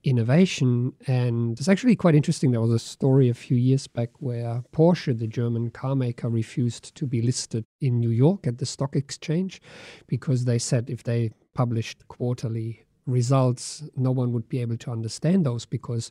innovation. 0.08 0.92
And 1.06 1.58
it's 1.58 1.68
actually 1.68 1.96
quite 1.96 2.14
interesting. 2.14 2.50
There 2.50 2.60
was 2.60 2.70
a 2.72 2.78
story 2.78 3.28
a 3.28 3.34
few 3.34 3.56
years 3.56 3.86
back 3.86 4.10
where 4.20 4.62
Porsche, 4.72 5.18
the 5.18 5.26
German 5.26 5.70
car 5.70 5.94
maker, 5.94 6.28
refused 6.28 6.94
to 6.96 7.06
be 7.06 7.22
listed 7.22 7.64
in 7.80 8.00
New 8.00 8.10
York 8.10 8.46
at 8.46 8.58
the 8.58 8.66
stock 8.66 8.96
exchange 8.96 9.60
because 10.06 10.44
they 10.44 10.58
said 10.58 10.88
if 10.88 11.02
they 11.02 11.30
published 11.54 12.06
quarterly 12.08 12.84
results, 13.06 13.84
no 13.96 14.10
one 14.10 14.32
would 14.32 14.48
be 14.48 14.60
able 14.60 14.76
to 14.78 14.90
understand 14.90 15.44
those 15.44 15.66
because 15.66 16.10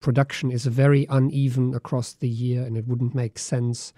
production 0.00 0.50
is 0.50 0.66
very 0.66 1.06
uneven 1.08 1.74
across 1.74 2.14
the 2.14 2.28
year 2.28 2.62
and 2.62 2.76
it 2.76 2.86
wouldn't 2.86 3.14
make 3.14 3.38
sense. 3.38 3.92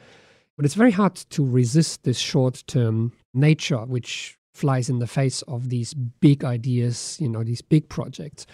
But 0.57 0.65
it's 0.65 0.75
very 0.75 0.93
hard 0.93 1.17
to 1.17 1.45
resist 1.45 2.05
this 2.05 2.19
short 2.19 2.63
term 2.67 3.13
nature, 3.33 3.85
which 3.87 4.39
flies 4.55 4.89
in 4.89 5.01
the 5.01 5.07
face 5.07 5.43
of 5.43 5.69
these 5.69 5.95
big 5.95 6.45
ideas, 6.45 7.19
you 7.21 7.29
know, 7.29 7.43
these 7.43 7.61
big 7.61 7.89
projects. 7.89 8.47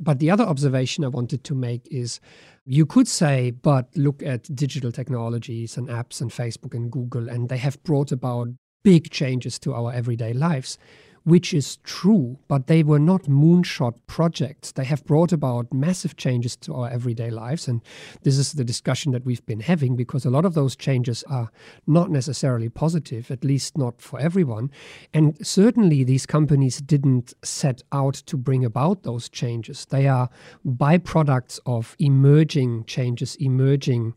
But 0.00 0.18
the 0.18 0.30
other 0.30 0.44
observation 0.44 1.04
I 1.04 1.08
wanted 1.08 1.44
to 1.44 1.54
make 1.54 1.86
is 1.90 2.20
you 2.64 2.86
could 2.86 3.06
say, 3.06 3.50
but 3.50 3.88
look 3.96 4.22
at 4.22 4.54
digital 4.54 4.90
technologies 4.90 5.76
and 5.76 5.88
apps 5.88 6.22
and 6.22 6.30
Facebook 6.30 6.74
and 6.74 6.90
Google, 6.90 7.28
and 7.28 7.48
they 7.50 7.58
have 7.58 7.82
brought 7.82 8.10
about 8.10 8.48
big 8.82 9.10
changes 9.10 9.58
to 9.58 9.74
our 9.74 9.92
everyday 9.92 10.32
lives 10.32 10.78
which 11.24 11.52
is 11.52 11.76
true, 11.78 12.38
but 12.48 12.66
they 12.66 12.82
were 12.82 12.98
not 12.98 13.24
moonshot 13.24 13.94
projects. 14.06 14.72
They 14.72 14.84
have 14.84 15.04
brought 15.04 15.32
about 15.32 15.72
massive 15.72 16.16
changes 16.16 16.56
to 16.56 16.74
our 16.74 16.88
everyday 16.88 17.30
lives. 17.30 17.68
And 17.68 17.82
this 18.22 18.38
is 18.38 18.52
the 18.52 18.64
discussion 18.64 19.12
that 19.12 19.24
we've 19.24 19.44
been 19.44 19.60
having 19.60 19.96
because 19.96 20.24
a 20.24 20.30
lot 20.30 20.44
of 20.44 20.54
those 20.54 20.76
changes 20.76 21.22
are 21.24 21.50
not 21.86 22.10
necessarily 22.10 22.68
positive, 22.68 23.30
at 23.30 23.44
least 23.44 23.76
not 23.76 24.00
for 24.00 24.18
everyone. 24.18 24.70
And 25.12 25.36
certainly 25.46 26.04
these 26.04 26.26
companies 26.26 26.80
didn't 26.80 27.34
set 27.44 27.82
out 27.92 28.14
to 28.14 28.36
bring 28.36 28.64
about 28.64 29.02
those 29.02 29.28
changes. 29.28 29.86
They 29.86 30.08
are 30.08 30.30
byproducts 30.66 31.60
of 31.66 31.96
emerging 31.98 32.84
changes, 32.84 33.36
emerging 33.36 34.14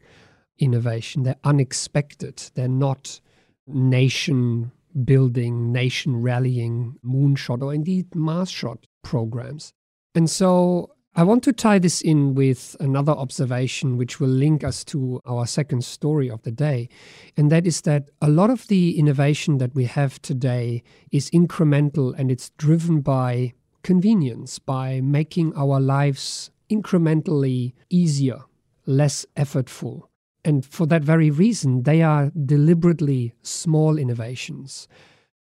innovation. 0.60 1.24
They're 1.24 1.36
unexpected, 1.44 2.52
they're 2.56 2.68
not 2.68 3.20
nation 3.68 4.72
building, 5.04 5.72
nation 5.72 6.22
rallying 6.22 6.96
moonshot 7.06 7.62
or 7.62 7.74
indeed 7.74 8.14
mass 8.16 8.50
shot 8.50 8.86
programs. 9.04 9.74
And 10.16 10.30
so 10.30 10.92
I 11.16 11.24
want 11.24 11.44
to 11.44 11.54
tie 11.54 11.78
this 11.78 12.02
in 12.02 12.34
with 12.34 12.76
another 12.80 13.12
observation, 13.12 13.98
which 13.98 14.20
will 14.20 14.30
link 14.30 14.64
us 14.64 14.84
to 14.86 15.22
our 15.26 15.46
second 15.46 15.84
story 15.84 16.28
of 16.28 16.42
the 16.42 16.52
day. 16.52 16.90
And 17.38 17.52
that 17.52 17.68
is 17.68 17.82
that 17.82 18.10
a 18.20 18.30
lot 18.30 18.50
of 18.50 18.68
the 18.68 18.98
innovation 18.98 19.60
that 19.60 19.76
we 19.76 19.86
have 19.86 20.20
today 20.24 20.82
is 21.12 21.30
incremental 21.30 22.16
and 22.18 22.32
it's 22.32 22.50
driven 22.58 23.02
by 23.02 23.54
convenience, 23.84 24.58
by 24.58 25.02
making 25.02 25.54
our 25.56 25.80
lives 25.80 26.50
incrementally 26.72 27.74
easier, 27.92 28.42
less 28.88 29.24
effortful. 29.38 30.08
And 30.46 30.66
for 30.66 30.86
that 30.88 31.04
very 31.04 31.32
reason, 31.32 31.84
they 31.84 32.02
are 32.02 32.32
deliberately 32.46 33.34
small 33.42 33.98
innovations. 33.98 34.88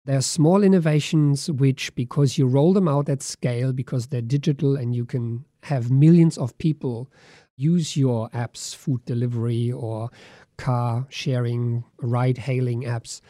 They 0.04 0.16
are 0.16 0.22
small 0.22 0.64
innovations 0.64 1.50
which, 1.50 1.94
because 1.94 2.38
you 2.38 2.46
roll 2.46 2.72
them 2.72 2.88
out 2.88 3.08
at 3.08 3.22
scale, 3.22 3.72
because 3.72 4.08
they're 4.08 4.22
digital 4.22 4.76
and 4.76 4.94
you 4.94 5.04
can 5.04 5.44
have 5.64 5.90
millions 5.90 6.38
of 6.38 6.56
people 6.58 7.10
use 7.56 7.96
your 7.96 8.30
apps, 8.30 8.74
food 8.74 9.04
delivery 9.04 9.70
or 9.70 10.08
car 10.56 11.06
sharing, 11.10 11.84
ride 12.00 12.38
hailing 12.38 12.82
apps, 12.82 13.20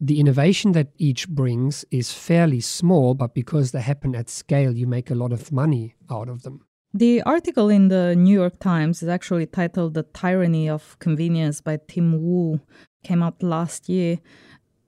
the 0.00 0.18
innovation 0.18 0.72
that 0.72 0.92
each 0.98 1.28
brings 1.28 1.84
is 1.90 2.12
fairly 2.12 2.60
small, 2.60 3.14
but 3.14 3.34
because 3.34 3.72
they 3.72 3.80
happen 3.80 4.14
at 4.14 4.30
scale, 4.30 4.76
you 4.76 4.86
make 4.86 5.10
a 5.10 5.14
lot 5.14 5.32
of 5.32 5.52
money 5.52 5.94
out 6.10 6.28
of 6.28 6.42
them. 6.42 6.64
The 6.92 7.22
article 7.22 7.68
in 7.68 7.86
the 7.86 8.16
New 8.16 8.34
York 8.34 8.58
Times 8.58 9.00
is 9.00 9.08
actually 9.08 9.46
titled 9.46 9.94
The 9.94 10.02
Tyranny 10.02 10.68
of 10.68 10.98
Convenience 10.98 11.60
by 11.60 11.78
Tim 11.86 12.20
Wu, 12.20 12.60
came 13.04 13.22
out 13.22 13.40
last 13.44 13.88
year, 13.88 14.18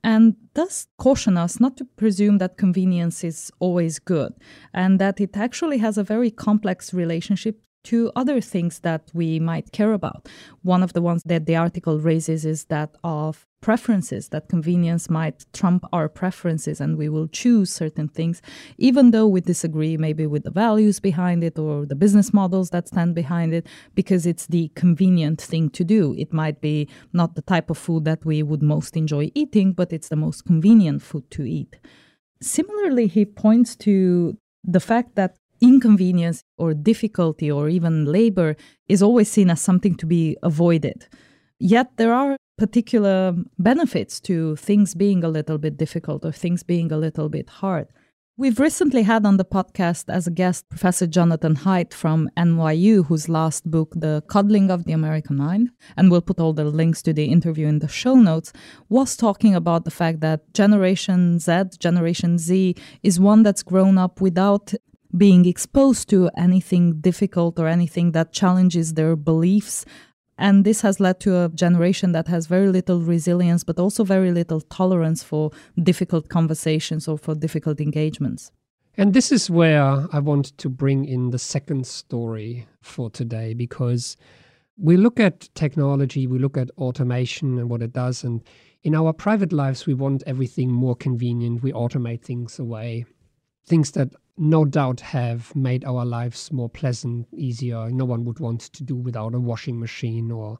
and 0.02 0.34
does 0.52 0.88
caution 0.98 1.36
us 1.36 1.60
not 1.60 1.76
to 1.76 1.84
presume 1.84 2.38
that 2.38 2.56
convenience 2.56 3.22
is 3.22 3.52
always 3.60 4.00
good 4.00 4.32
and 4.74 4.98
that 4.98 5.20
it 5.20 5.36
actually 5.36 5.78
has 5.78 5.96
a 5.96 6.02
very 6.02 6.32
complex 6.32 6.92
relationship 6.92 7.62
to 7.84 8.12
other 8.14 8.40
things 8.40 8.80
that 8.80 9.10
we 9.12 9.40
might 9.40 9.72
care 9.72 9.92
about. 9.92 10.28
One 10.62 10.82
of 10.82 10.92
the 10.92 11.02
ones 11.02 11.22
that 11.24 11.46
the 11.46 11.56
article 11.56 11.98
raises 11.98 12.44
is 12.44 12.64
that 12.66 12.94
of 13.02 13.46
preferences, 13.60 14.28
that 14.28 14.48
convenience 14.48 15.08
might 15.08 15.46
trump 15.52 15.84
our 15.92 16.08
preferences 16.08 16.80
and 16.80 16.98
we 16.98 17.08
will 17.08 17.28
choose 17.28 17.72
certain 17.72 18.08
things, 18.08 18.42
even 18.76 19.12
though 19.12 19.26
we 19.26 19.40
disagree 19.40 19.96
maybe 19.96 20.26
with 20.26 20.42
the 20.42 20.50
values 20.50 21.00
behind 21.00 21.42
it 21.44 21.58
or 21.58 21.86
the 21.86 21.94
business 21.94 22.32
models 22.32 22.70
that 22.70 22.88
stand 22.88 23.14
behind 23.14 23.54
it, 23.54 23.66
because 23.94 24.26
it's 24.26 24.46
the 24.48 24.70
convenient 24.74 25.40
thing 25.40 25.70
to 25.70 25.84
do. 25.84 26.14
It 26.18 26.32
might 26.32 26.60
be 26.60 26.88
not 27.12 27.34
the 27.34 27.42
type 27.42 27.70
of 27.70 27.78
food 27.78 28.04
that 28.04 28.24
we 28.24 28.42
would 28.42 28.62
most 28.62 28.96
enjoy 28.96 29.30
eating, 29.34 29.72
but 29.72 29.92
it's 29.92 30.08
the 30.08 30.16
most 30.16 30.44
convenient 30.44 31.02
food 31.02 31.30
to 31.30 31.44
eat. 31.44 31.78
Similarly, 32.42 33.06
he 33.06 33.24
points 33.24 33.76
to 33.76 34.36
the 34.64 34.80
fact 34.80 35.14
that 35.14 35.36
inconvenience 35.62 36.42
or 36.58 36.74
difficulty 36.74 37.50
or 37.50 37.68
even 37.68 38.04
labor 38.04 38.56
is 38.88 39.02
always 39.02 39.30
seen 39.30 39.48
as 39.48 39.60
something 39.60 39.94
to 39.94 40.06
be 40.06 40.36
avoided. 40.42 41.06
Yet 41.58 41.96
there 41.96 42.12
are 42.12 42.36
particular 42.58 43.34
benefits 43.58 44.20
to 44.20 44.56
things 44.56 44.94
being 44.94 45.24
a 45.24 45.28
little 45.28 45.58
bit 45.58 45.76
difficult 45.76 46.24
or 46.24 46.32
things 46.32 46.62
being 46.62 46.92
a 46.92 46.96
little 46.96 47.28
bit 47.28 47.48
hard. 47.48 47.88
We've 48.38 48.58
recently 48.58 49.02
had 49.02 49.26
on 49.26 49.36
the 49.36 49.44
podcast 49.44 50.04
as 50.08 50.26
a 50.26 50.30
guest 50.30 50.68
Professor 50.70 51.06
Jonathan 51.06 51.54
Haidt 51.54 51.92
from 51.92 52.30
NYU, 52.36 53.06
whose 53.06 53.28
last 53.28 53.70
book, 53.70 53.92
The 53.94 54.22
Coddling 54.26 54.70
of 54.70 54.84
the 54.84 54.92
American 54.92 55.36
Mind, 55.36 55.70
and 55.96 56.10
we'll 56.10 56.22
put 56.22 56.40
all 56.40 56.54
the 56.54 56.64
links 56.64 57.02
to 57.02 57.12
the 57.12 57.26
interview 57.26 57.66
in 57.66 57.80
the 57.80 57.88
show 57.88 58.14
notes, 58.14 58.52
was 58.88 59.16
talking 59.16 59.54
about 59.54 59.84
the 59.84 59.90
fact 59.90 60.20
that 60.20 60.54
Generation 60.54 61.38
Z, 61.38 61.76
Generation 61.78 62.38
Z, 62.38 62.74
is 63.02 63.20
one 63.20 63.42
that's 63.42 63.62
grown 63.62 63.98
up 63.98 64.20
without 64.20 64.72
being 65.16 65.44
exposed 65.46 66.08
to 66.10 66.30
anything 66.36 67.00
difficult 67.00 67.58
or 67.58 67.66
anything 67.66 68.12
that 68.12 68.32
challenges 68.32 68.94
their 68.94 69.16
beliefs. 69.16 69.84
And 70.38 70.64
this 70.64 70.80
has 70.80 70.98
led 70.98 71.20
to 71.20 71.44
a 71.44 71.48
generation 71.50 72.12
that 72.12 72.28
has 72.28 72.46
very 72.46 72.68
little 72.68 73.00
resilience, 73.00 73.64
but 73.64 73.78
also 73.78 74.02
very 74.04 74.32
little 74.32 74.60
tolerance 74.60 75.22
for 75.22 75.50
difficult 75.82 76.28
conversations 76.28 77.06
or 77.06 77.18
for 77.18 77.34
difficult 77.34 77.80
engagements. 77.80 78.50
And 78.96 79.14
this 79.14 79.32
is 79.32 79.48
where 79.48 80.06
I 80.12 80.18
want 80.18 80.56
to 80.58 80.68
bring 80.68 81.04
in 81.06 81.30
the 81.30 81.38
second 81.38 81.86
story 81.86 82.66
for 82.82 83.08
today 83.08 83.54
because 83.54 84.16
we 84.76 84.96
look 84.96 85.20
at 85.20 85.48
technology, 85.54 86.26
we 86.26 86.38
look 86.38 86.56
at 86.56 86.70
automation 86.76 87.58
and 87.58 87.70
what 87.70 87.82
it 87.82 87.92
does. 87.92 88.24
And 88.24 88.42
in 88.82 88.94
our 88.94 89.12
private 89.12 89.52
lives, 89.52 89.86
we 89.86 89.94
want 89.94 90.22
everything 90.26 90.70
more 90.70 90.96
convenient. 90.96 91.62
We 91.62 91.72
automate 91.72 92.22
things 92.22 92.58
away, 92.58 93.06
things 93.66 93.92
that 93.92 94.12
no 94.38 94.64
doubt 94.64 95.00
have 95.00 95.54
made 95.54 95.84
our 95.84 96.04
lives 96.06 96.50
more 96.50 96.68
pleasant, 96.68 97.28
easier. 97.32 97.90
No 97.90 98.04
one 98.04 98.24
would 98.24 98.40
want 98.40 98.60
to 98.60 98.82
do 98.82 98.96
without 98.96 99.34
a 99.34 99.40
washing 99.40 99.78
machine 99.78 100.30
or 100.30 100.58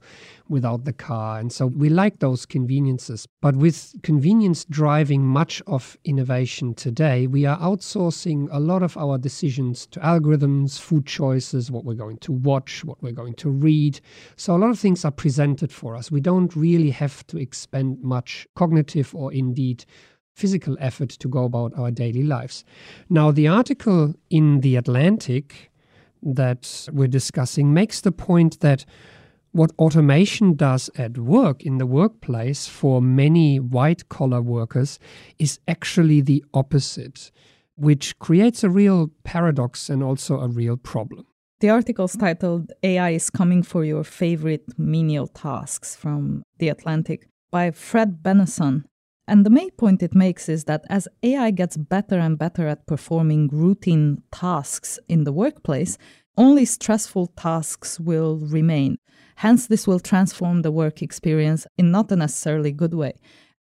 without 0.48 0.84
the 0.84 0.92
car. 0.92 1.38
And 1.38 1.50
so 1.50 1.66
we 1.66 1.88
like 1.88 2.18
those 2.18 2.44
conveniences. 2.44 3.26
But 3.40 3.56
with 3.56 3.94
convenience 4.02 4.66
driving 4.66 5.24
much 5.24 5.62
of 5.66 5.96
innovation 6.04 6.74
today, 6.74 7.26
we 7.26 7.46
are 7.46 7.58
outsourcing 7.58 8.48
a 8.52 8.60
lot 8.60 8.82
of 8.82 8.96
our 8.98 9.16
decisions 9.16 9.86
to 9.86 10.00
algorithms, 10.00 10.78
food 10.78 11.06
choices, 11.06 11.70
what 11.70 11.84
we're 11.84 11.94
going 11.94 12.18
to 12.18 12.32
watch, 12.32 12.84
what 12.84 13.02
we're 13.02 13.12
going 13.12 13.34
to 13.34 13.50
read. 13.50 14.00
So 14.36 14.54
a 14.54 14.58
lot 14.58 14.70
of 14.70 14.78
things 14.78 15.04
are 15.04 15.10
presented 15.10 15.72
for 15.72 15.96
us. 15.96 16.10
We 16.10 16.20
don't 16.20 16.54
really 16.54 16.90
have 16.90 17.26
to 17.28 17.38
expend 17.38 18.02
much 18.02 18.46
cognitive 18.54 19.14
or 19.14 19.32
indeed 19.32 19.86
physical 20.34 20.76
effort 20.80 21.10
to 21.10 21.28
go 21.28 21.44
about 21.44 21.72
our 21.76 21.90
daily 21.90 22.22
lives. 22.22 22.64
Now, 23.08 23.30
the 23.30 23.48
article 23.48 24.14
in 24.30 24.60
The 24.60 24.76
Atlantic 24.76 25.70
that 26.22 26.88
we're 26.92 27.08
discussing 27.08 27.74
makes 27.74 28.00
the 28.00 28.12
point 28.12 28.60
that 28.60 28.84
what 29.52 29.72
automation 29.78 30.54
does 30.54 30.88
at 30.96 31.18
work 31.18 31.62
in 31.62 31.76
the 31.78 31.86
workplace 31.86 32.66
for 32.66 33.02
many 33.02 33.60
white 33.60 34.08
collar 34.08 34.40
workers 34.40 34.98
is 35.38 35.58
actually 35.68 36.22
the 36.22 36.42
opposite, 36.54 37.30
which 37.76 38.18
creates 38.18 38.64
a 38.64 38.70
real 38.70 39.10
paradox 39.24 39.90
and 39.90 40.02
also 40.02 40.40
a 40.40 40.48
real 40.48 40.78
problem. 40.78 41.26
The 41.60 41.68
article 41.68 42.06
is 42.06 42.16
titled 42.16 42.72
AI 42.82 43.10
is 43.10 43.30
Coming 43.30 43.62
for 43.62 43.84
Your 43.84 44.04
Favorite 44.04 44.64
Menial 44.78 45.28
Tasks 45.28 45.94
from 45.94 46.42
The 46.58 46.70
Atlantic 46.70 47.28
by 47.50 47.70
Fred 47.70 48.22
Benenson. 48.22 48.84
And 49.28 49.46
the 49.46 49.50
main 49.50 49.70
point 49.72 50.02
it 50.02 50.14
makes 50.14 50.48
is 50.48 50.64
that 50.64 50.84
as 50.90 51.06
AI 51.22 51.50
gets 51.52 51.76
better 51.76 52.18
and 52.18 52.38
better 52.38 52.66
at 52.66 52.86
performing 52.86 53.48
routine 53.48 54.22
tasks 54.32 54.98
in 55.08 55.24
the 55.24 55.32
workplace, 55.32 55.96
only 56.36 56.64
stressful 56.64 57.28
tasks 57.36 58.00
will 58.00 58.38
remain. 58.38 58.98
Hence, 59.36 59.66
this 59.66 59.86
will 59.86 60.00
transform 60.00 60.62
the 60.62 60.72
work 60.72 61.02
experience 61.02 61.66
in 61.78 61.90
not 61.90 62.10
a 62.10 62.16
necessarily 62.16 62.72
good 62.72 62.94
way. 62.94 63.14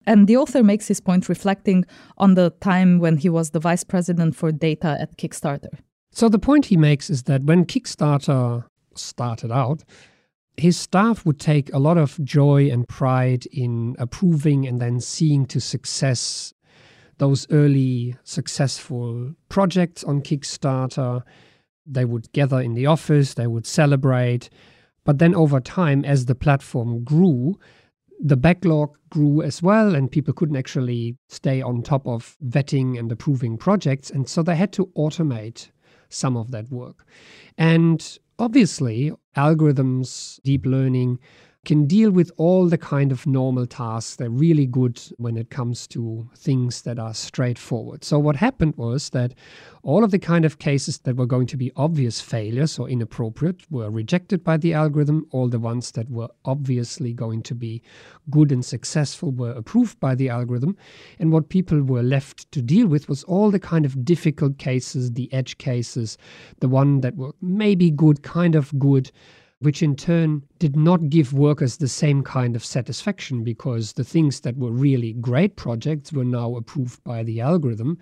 And 0.05 0.27
the 0.27 0.37
author 0.37 0.63
makes 0.63 0.87
his 0.87 0.99
point 0.99 1.29
reflecting 1.29 1.85
on 2.17 2.33
the 2.33 2.49
time 2.61 2.99
when 2.99 3.17
he 3.17 3.29
was 3.29 3.51
the 3.51 3.59
vice 3.59 3.83
president 3.83 4.35
for 4.35 4.51
data 4.51 4.97
at 4.99 5.17
Kickstarter. 5.17 5.79
So, 6.11 6.27
the 6.27 6.39
point 6.39 6.65
he 6.65 6.77
makes 6.77 7.09
is 7.09 7.23
that 7.23 7.43
when 7.43 7.65
Kickstarter 7.65 8.65
started 8.95 9.51
out, 9.51 9.83
his 10.57 10.77
staff 10.77 11.25
would 11.25 11.39
take 11.39 11.73
a 11.73 11.79
lot 11.79 11.97
of 11.97 12.23
joy 12.23 12.69
and 12.69 12.87
pride 12.87 13.45
in 13.47 13.95
approving 13.97 14.67
and 14.67 14.81
then 14.81 14.99
seeing 14.99 15.45
to 15.47 15.59
success 15.59 16.53
those 17.17 17.47
early 17.51 18.15
successful 18.23 19.33
projects 19.49 20.03
on 20.03 20.21
Kickstarter. 20.21 21.21
They 21.85 22.05
would 22.05 22.31
gather 22.31 22.59
in 22.59 22.73
the 22.73 22.87
office, 22.87 23.33
they 23.35 23.47
would 23.47 23.65
celebrate. 23.65 24.49
But 25.03 25.19
then 25.19 25.33
over 25.33 25.59
time, 25.59 26.05
as 26.05 26.25
the 26.25 26.35
platform 26.35 27.03
grew, 27.03 27.59
the 28.19 28.37
backlog 28.37 28.95
grew 29.09 29.41
as 29.41 29.63
well, 29.63 29.95
and 29.95 30.11
people 30.11 30.33
couldn't 30.33 30.55
actually 30.55 31.17
stay 31.29 31.61
on 31.61 31.81
top 31.81 32.07
of 32.07 32.37
vetting 32.45 32.99
and 32.99 33.11
approving 33.11 33.57
projects. 33.57 34.11
And 34.11 34.29
so 34.29 34.43
they 34.43 34.55
had 34.55 34.71
to 34.73 34.87
automate 34.97 35.69
some 36.09 36.37
of 36.37 36.51
that 36.51 36.69
work. 36.71 37.05
And 37.57 38.19
obviously, 38.41 39.11
algorithms, 39.35 40.39
deep 40.43 40.65
learning 40.65 41.19
can 41.63 41.85
deal 41.85 42.09
with 42.09 42.31
all 42.37 42.67
the 42.67 42.77
kind 42.77 43.11
of 43.11 43.27
normal 43.27 43.67
tasks. 43.67 44.15
They're 44.15 44.31
really 44.31 44.65
good 44.65 44.99
when 45.17 45.37
it 45.37 45.51
comes 45.51 45.85
to 45.87 46.27
things 46.35 46.81
that 46.81 46.97
are 46.97 47.13
straightforward. 47.13 48.03
So, 48.03 48.17
what 48.17 48.35
happened 48.35 48.75
was 48.77 49.11
that 49.11 49.35
all 49.83 50.03
of 50.03 50.09
the 50.09 50.17
kind 50.17 50.43
of 50.43 50.57
cases 50.57 50.97
that 50.99 51.17
were 51.17 51.27
going 51.27 51.45
to 51.47 51.57
be 51.57 51.71
obvious 51.75 52.19
failures 52.19 52.79
or 52.79 52.89
inappropriate 52.89 53.61
were 53.69 53.91
rejected 53.91 54.43
by 54.43 54.57
the 54.57 54.73
algorithm. 54.73 55.27
All 55.29 55.49
the 55.49 55.59
ones 55.59 55.91
that 55.91 56.09
were 56.09 56.29
obviously 56.45 57.13
going 57.13 57.43
to 57.43 57.53
be 57.53 57.83
good 58.31 58.51
and 58.51 58.65
successful 58.65 59.29
were 59.29 59.51
approved 59.51 59.99
by 59.99 60.15
the 60.15 60.29
algorithm. 60.29 60.75
And 61.19 61.31
what 61.31 61.49
people 61.49 61.83
were 61.83 62.03
left 62.03 62.51
to 62.53 62.61
deal 62.63 62.87
with 62.87 63.07
was 63.07 63.23
all 63.25 63.51
the 63.51 63.59
kind 63.59 63.85
of 63.85 64.03
difficult 64.03 64.57
cases, 64.57 65.11
the 65.11 65.31
edge 65.31 65.59
cases, 65.59 66.17
the 66.59 66.69
one 66.69 67.01
that 67.01 67.15
were 67.15 67.33
maybe 67.39 67.91
good, 67.91 68.23
kind 68.23 68.55
of 68.55 68.77
good 68.79 69.11
which 69.61 69.83
in 69.83 69.95
turn 69.95 70.43
did 70.57 70.75
not 70.75 71.09
give 71.09 71.33
workers 71.33 71.77
the 71.77 71.87
same 71.87 72.23
kind 72.23 72.55
of 72.55 72.65
satisfaction 72.65 73.43
because 73.43 73.93
the 73.93 74.03
things 74.03 74.41
that 74.41 74.57
were 74.57 74.71
really 74.71 75.13
great 75.13 75.55
projects 75.55 76.11
were 76.11 76.25
now 76.25 76.55
approved 76.55 77.03
by 77.03 77.23
the 77.23 77.39
algorithm. 77.39 77.97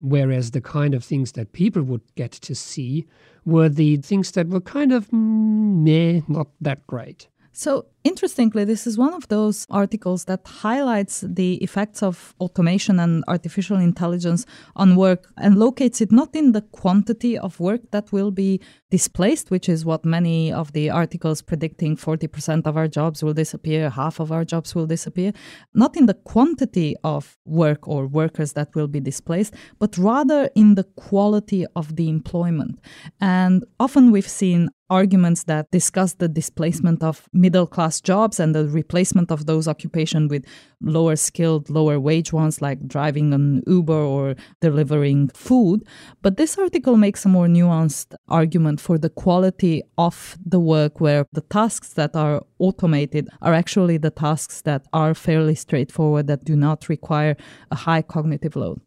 Whereas 0.00 0.50
the 0.50 0.60
kind 0.60 0.94
of 0.94 1.04
things 1.04 1.32
that 1.32 1.52
people 1.52 1.82
would 1.82 2.02
get 2.14 2.32
to 2.32 2.54
see 2.54 3.06
were 3.44 3.68
the 3.68 3.98
things 3.98 4.32
that 4.32 4.48
were 4.48 4.60
kind 4.60 4.92
of 4.92 5.08
mm, 5.08 5.84
meh, 5.84 6.22
not 6.28 6.48
that 6.60 6.86
great. 6.86 7.28
So, 7.52 7.86
interestingly, 8.06 8.64
this 8.64 8.86
is 8.86 8.96
one 8.96 9.14
of 9.14 9.28
those 9.28 9.66
articles 9.70 10.24
that 10.24 10.40
highlights 10.46 11.24
the 11.26 11.54
effects 11.56 12.02
of 12.02 12.34
automation 12.40 13.00
and 13.00 13.24
artificial 13.28 13.78
intelligence 13.78 14.46
on 14.76 14.96
work 14.96 15.28
and 15.36 15.58
locates 15.58 16.00
it 16.00 16.12
not 16.12 16.34
in 16.34 16.52
the 16.52 16.62
quantity 16.62 17.36
of 17.38 17.58
work 17.60 17.80
that 17.90 18.12
will 18.12 18.30
be 18.30 18.60
displaced, 18.90 19.50
which 19.50 19.68
is 19.68 19.84
what 19.84 20.04
many 20.04 20.52
of 20.52 20.72
the 20.72 20.88
articles 20.88 21.42
predicting 21.42 21.96
40% 21.96 22.66
of 22.66 22.76
our 22.76 22.88
jobs 22.88 23.22
will 23.22 23.34
disappear, 23.34 23.90
half 23.90 24.20
of 24.20 24.30
our 24.30 24.44
jobs 24.44 24.74
will 24.74 24.86
disappear, 24.86 25.32
not 25.74 25.96
in 25.96 26.06
the 26.06 26.14
quantity 26.14 26.94
of 27.02 27.36
work 27.44 27.88
or 27.88 28.06
workers 28.06 28.52
that 28.52 28.74
will 28.74 28.88
be 28.88 29.00
displaced, 29.00 29.54
but 29.78 29.98
rather 29.98 30.48
in 30.54 30.76
the 30.76 30.84
quality 30.84 31.66
of 31.74 31.96
the 31.96 32.08
employment. 32.08 32.78
And 33.20 33.64
often 33.80 34.12
we've 34.12 34.28
seen 34.28 34.70
arguments 34.88 35.44
that 35.44 35.70
discuss 35.70 36.14
the 36.14 36.28
displacement 36.28 37.02
of 37.02 37.28
middle 37.32 37.66
class 37.66 37.95
jobs 38.00 38.40
and 38.40 38.54
the 38.54 38.68
replacement 38.68 39.30
of 39.30 39.46
those 39.46 39.68
occupations 39.68 40.30
with 40.30 40.44
lower 40.80 41.16
skilled, 41.16 41.70
lower 41.70 41.98
wage 41.98 42.32
ones 42.32 42.60
like 42.60 42.86
driving 42.86 43.32
an 43.32 43.62
Uber 43.66 43.92
or 43.92 44.34
delivering 44.60 45.28
food. 45.28 45.86
But 46.22 46.36
this 46.36 46.58
article 46.58 46.96
makes 46.96 47.24
a 47.24 47.28
more 47.28 47.46
nuanced 47.46 48.14
argument 48.28 48.80
for 48.80 48.98
the 48.98 49.10
quality 49.10 49.82
of 49.98 50.36
the 50.44 50.60
work 50.60 51.00
where 51.00 51.26
the 51.32 51.40
tasks 51.42 51.94
that 51.94 52.14
are 52.14 52.42
automated 52.58 53.28
are 53.42 53.54
actually 53.54 53.96
the 53.96 54.10
tasks 54.10 54.62
that 54.62 54.86
are 54.92 55.14
fairly 55.14 55.54
straightforward, 55.54 56.26
that 56.26 56.44
do 56.44 56.56
not 56.56 56.88
require 56.88 57.36
a 57.70 57.76
high 57.76 58.02
cognitive 58.02 58.56
load. 58.56 58.80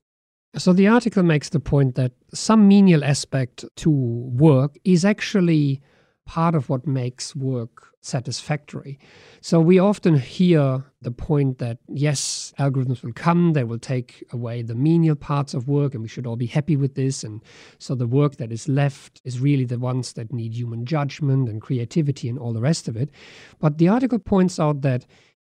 So 0.56 0.74
the 0.74 0.88
article 0.88 1.24
makes 1.24 1.50
the 1.50 1.60
point 1.60 1.96
that 1.96 2.12
some 2.34 2.68
menial 2.68 3.04
aspect 3.04 3.66
to 3.78 3.90
work 3.92 4.78
is 4.84 5.06
actually 5.06 5.82
part 6.30 6.54
of 6.54 6.70
what 6.70 6.86
makes 6.86 7.36
work 7.36 7.88
satisfactory. 8.02 9.00
So 9.42 9.60
we 9.60 9.80
often 9.80 10.16
hear 10.16 10.84
the 11.02 11.10
point 11.10 11.58
that 11.58 11.80
yes, 11.88 12.54
algorithms 12.60 13.02
will 13.02 13.14
come, 13.14 13.54
they 13.54 13.64
will 13.64 13.80
take 13.80 14.24
away 14.32 14.62
the 14.62 14.76
menial 14.76 15.16
parts 15.16 15.56
of 15.56 15.68
work, 15.68 15.96
and 15.96 16.04
we 16.04 16.08
should 16.08 16.28
all 16.28 16.36
be 16.36 16.46
happy 16.46 16.76
with 16.76 16.94
this. 16.94 17.24
And 17.24 17.42
so 17.80 17.96
the 17.96 18.06
work 18.06 18.36
that 18.36 18.52
is 18.52 18.70
left 18.70 19.22
is 19.24 19.40
really 19.40 19.66
the 19.66 19.80
ones 19.80 20.14
that 20.14 20.32
need 20.32 20.54
human 20.54 20.86
judgment 20.86 21.50
and 21.50 21.64
creativity 21.64 22.30
and 22.30 22.38
all 22.38 22.54
the 22.54 22.62
rest 22.62 22.88
of 22.88 22.96
it. 22.96 23.10
But 23.58 23.80
the 23.80 23.88
article 23.88 24.20
points 24.20 24.60
out 24.60 24.82
that 24.82 25.08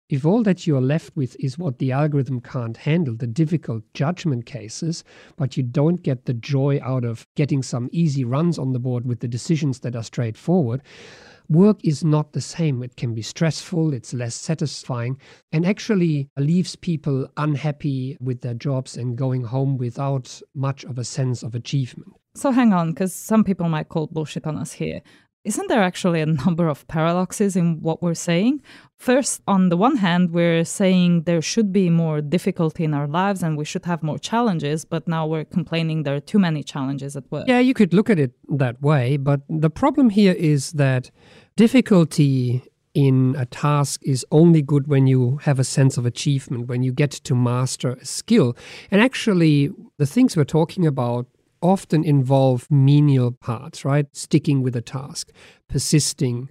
if 0.09 0.25
all 0.25 0.43
that 0.43 0.67
you're 0.67 0.81
left 0.81 1.15
with 1.15 1.35
is 1.39 1.57
what 1.57 1.79
the 1.79 1.91
algorithm 1.91 2.39
can't 2.39 2.77
handle, 2.77 3.15
the 3.15 3.25
difficult 3.25 3.83
judgment 3.93 4.45
cases, 4.45 5.03
but 5.35 5.57
you 5.57 5.63
don't 5.63 6.03
get 6.03 6.25
the 6.25 6.33
joy 6.33 6.79
out 6.83 7.03
of 7.03 7.25
getting 7.35 7.63
some 7.63 7.89
easy 7.91 8.23
runs 8.23 8.59
on 8.59 8.73
the 8.73 8.79
board 8.79 9.05
with 9.05 9.19
the 9.19 9.27
decisions 9.27 9.79
that 9.79 9.95
are 9.95 10.03
straightforward, 10.03 10.83
work 11.49 11.79
is 11.83 12.03
not 12.03 12.33
the 12.33 12.41
same. 12.41 12.83
It 12.83 12.97
can 12.97 13.13
be 13.15 13.21
stressful, 13.21 13.93
it's 13.93 14.13
less 14.13 14.35
satisfying, 14.35 15.17
and 15.51 15.65
actually 15.65 16.29
leaves 16.37 16.75
people 16.75 17.27
unhappy 17.37 18.17
with 18.19 18.41
their 18.41 18.53
jobs 18.53 18.97
and 18.97 19.17
going 19.17 19.43
home 19.43 19.77
without 19.77 20.39
much 20.53 20.83
of 20.85 20.99
a 20.99 21.03
sense 21.03 21.41
of 21.41 21.55
achievement. 21.55 22.13
So 22.35 22.51
hang 22.51 22.73
on, 22.73 22.89
because 22.91 23.15
some 23.15 23.43
people 23.43 23.69
might 23.69 23.89
call 23.89 24.07
bullshit 24.07 24.45
on 24.45 24.57
us 24.57 24.73
here. 24.73 25.01
Isn't 25.45 25.69
there 25.69 25.83
actually 25.83 26.21
a 26.21 26.25
number 26.45 26.67
of 26.67 26.87
paradoxes 26.87 27.55
in 27.55 27.81
what 27.81 28.01
we're 28.01 28.15
saying? 28.15 28.61
First, 28.97 29.41
on 29.47 29.69
the 29.69 29.77
one 29.77 29.97
hand, 29.97 30.31
we're 30.31 30.65
saying 30.65 31.23
there 31.23 31.41
should 31.41 31.71
be 31.71 31.89
more 31.89 32.19
difficulty 32.19 32.83
in 32.83 32.93
our 32.93 33.07
lives 33.07 33.43
and 33.43 33.57
we 33.57 33.65
should 33.65 33.85
have 33.85 34.01
more 34.01 34.17
challenges, 34.17 34.85
but 34.85 35.07
now 35.07 35.27
we're 35.27 35.45
complaining 35.45 36.03
there 36.03 36.15
are 36.15 36.19
too 36.19 36.39
many 36.39 36.63
challenges 36.63 37.15
at 37.15 37.31
work. 37.31 37.45
Yeah, 37.47 37.59
you 37.59 37.73
could 37.73 37.93
look 37.93 38.09
at 38.09 38.19
it 38.19 38.31
that 38.49 38.81
way, 38.81 39.17
but 39.17 39.41
the 39.47 39.69
problem 39.69 40.09
here 40.09 40.33
is 40.33 40.71
that 40.73 41.11
difficulty 41.55 42.63
in 42.95 43.35
a 43.37 43.45
task 43.45 44.01
is 44.03 44.25
only 44.31 44.61
good 44.61 44.87
when 44.87 45.05
you 45.05 45.37
have 45.43 45.59
a 45.59 45.63
sense 45.63 45.97
of 45.97 46.05
achievement, 46.05 46.67
when 46.67 46.81
you 46.81 46.93
get 46.93 47.11
to 47.11 47.35
master 47.35 47.91
a 47.91 48.05
skill. 48.05 48.55
And 48.89 49.01
actually, 49.01 49.69
the 49.97 50.05
things 50.05 50.35
we're 50.35 50.45
talking 50.45 50.87
about 50.87 51.27
often 51.71 52.03
involve 52.03 52.69
menial 52.69 53.31
parts, 53.31 53.85
right? 53.85 54.07
Sticking 54.15 54.61
with 54.61 54.75
a 54.75 54.81
task, 54.81 55.31
persisting. 55.67 56.49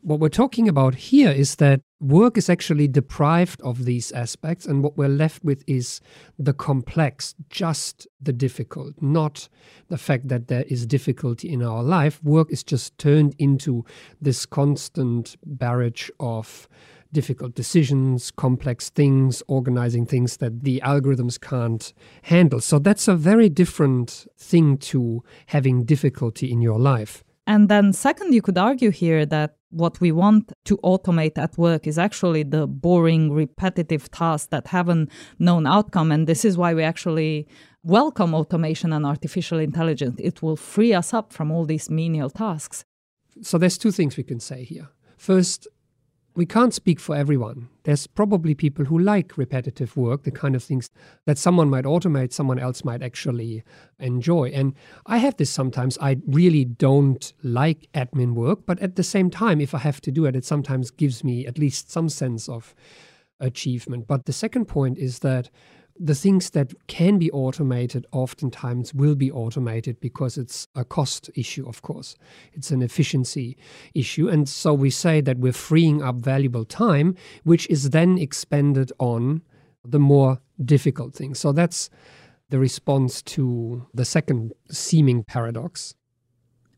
What 0.00 0.18
we're 0.18 0.28
talking 0.28 0.68
about 0.68 0.96
here 0.96 1.30
is 1.30 1.56
that 1.56 1.80
work 2.00 2.36
is 2.36 2.50
actually 2.50 2.88
deprived 2.88 3.60
of 3.62 3.84
these 3.84 4.10
aspects, 4.12 4.66
and 4.66 4.82
what 4.82 4.96
we're 4.96 5.08
left 5.08 5.44
with 5.44 5.62
is 5.68 6.00
the 6.38 6.52
complex, 6.52 7.34
just 7.50 8.08
the 8.20 8.32
difficult, 8.32 9.00
not 9.00 9.48
the 9.88 9.98
fact 9.98 10.26
that 10.26 10.48
there 10.48 10.64
is 10.66 10.86
difficulty 10.86 11.52
in 11.52 11.62
our 11.62 11.82
life. 11.82 12.22
Work 12.24 12.50
is 12.50 12.64
just 12.64 12.98
turned 12.98 13.36
into 13.38 13.84
this 14.20 14.44
constant 14.44 15.36
barrage 15.44 16.10
of 16.18 16.66
difficult 17.12 17.54
decisions, 17.54 18.30
complex 18.30 18.90
things, 18.90 19.42
organizing 19.46 20.06
things 20.06 20.38
that 20.38 20.64
the 20.64 20.80
algorithms 20.84 21.40
can't 21.40 21.92
handle. 22.22 22.60
So 22.60 22.78
that's 22.78 23.08
a 23.08 23.14
very 23.14 23.48
different 23.48 24.26
thing 24.38 24.78
to 24.78 25.22
having 25.46 25.84
difficulty 25.84 26.50
in 26.50 26.60
your 26.60 26.78
life. 26.78 27.22
And 27.46 27.68
then, 27.68 27.92
second, 27.92 28.32
you 28.32 28.42
could 28.42 28.58
argue 28.58 28.90
here 28.90 29.26
that 29.26 29.56
what 29.70 30.00
we 30.00 30.12
want 30.12 30.52
to 30.64 30.76
automate 30.78 31.38
at 31.38 31.58
work 31.58 31.86
is 31.86 31.98
actually 31.98 32.44
the 32.44 32.66
boring, 32.66 33.32
repetitive 33.32 34.10
tasks 34.10 34.48
that 34.48 34.68
have 34.68 34.88
a 34.88 35.06
known 35.38 35.66
outcome. 35.66 36.12
And 36.12 36.26
this 36.26 36.44
is 36.44 36.56
why 36.56 36.72
we 36.72 36.84
actually 36.84 37.48
welcome 37.82 38.32
automation 38.34 38.92
and 38.92 39.04
artificial 39.04 39.58
intelligence. 39.58 40.20
It 40.20 40.40
will 40.40 40.56
free 40.56 40.94
us 40.94 41.12
up 41.12 41.32
from 41.32 41.50
all 41.50 41.64
these 41.64 41.90
menial 41.90 42.30
tasks. 42.30 42.84
So, 43.40 43.58
there's 43.58 43.78
two 43.78 43.90
things 43.90 44.16
we 44.16 44.22
can 44.22 44.38
say 44.40 44.62
here. 44.62 44.88
First, 45.16 45.66
we 46.34 46.46
can't 46.46 46.72
speak 46.72 46.98
for 46.98 47.14
everyone. 47.14 47.68
There's 47.84 48.06
probably 48.06 48.54
people 48.54 48.86
who 48.86 48.98
like 48.98 49.36
repetitive 49.36 49.96
work, 49.96 50.22
the 50.22 50.30
kind 50.30 50.54
of 50.54 50.62
things 50.62 50.90
that 51.26 51.36
someone 51.36 51.68
might 51.68 51.84
automate, 51.84 52.32
someone 52.32 52.58
else 52.58 52.84
might 52.84 53.02
actually 53.02 53.62
enjoy. 53.98 54.50
And 54.50 54.74
I 55.06 55.18
have 55.18 55.36
this 55.36 55.50
sometimes. 55.50 55.98
I 56.00 56.18
really 56.26 56.64
don't 56.64 57.32
like 57.42 57.88
admin 57.94 58.34
work, 58.34 58.60
but 58.66 58.78
at 58.80 58.96
the 58.96 59.02
same 59.02 59.30
time, 59.30 59.60
if 59.60 59.74
I 59.74 59.78
have 59.78 60.00
to 60.02 60.10
do 60.10 60.24
it, 60.24 60.36
it 60.36 60.44
sometimes 60.44 60.90
gives 60.90 61.22
me 61.22 61.46
at 61.46 61.58
least 61.58 61.90
some 61.90 62.08
sense 62.08 62.48
of 62.48 62.74
achievement. 63.40 64.06
But 64.06 64.24
the 64.24 64.32
second 64.32 64.66
point 64.66 64.98
is 64.98 65.18
that 65.18 65.50
the 65.98 66.14
things 66.14 66.50
that 66.50 66.72
can 66.86 67.18
be 67.18 67.30
automated 67.30 68.06
oftentimes 68.12 68.94
will 68.94 69.14
be 69.14 69.30
automated 69.30 70.00
because 70.00 70.38
it's 70.38 70.66
a 70.74 70.84
cost 70.84 71.30
issue, 71.34 71.68
of 71.68 71.82
course. 71.82 72.16
It's 72.52 72.70
an 72.70 72.82
efficiency 72.82 73.56
issue. 73.94 74.28
And 74.28 74.48
so 74.48 74.74
we 74.74 74.90
say 74.90 75.20
that 75.20 75.38
we're 75.38 75.52
freeing 75.52 76.02
up 76.02 76.16
valuable 76.16 76.64
time, 76.64 77.14
which 77.44 77.68
is 77.68 77.90
then 77.90 78.18
expended 78.18 78.92
on 78.98 79.42
the 79.84 79.98
more 79.98 80.40
difficult 80.64 81.14
things. 81.14 81.38
So 81.38 81.52
that's 81.52 81.90
the 82.50 82.58
response 82.58 83.22
to 83.22 83.86
the 83.94 84.04
second 84.04 84.52
seeming 84.70 85.24
paradox. 85.24 85.94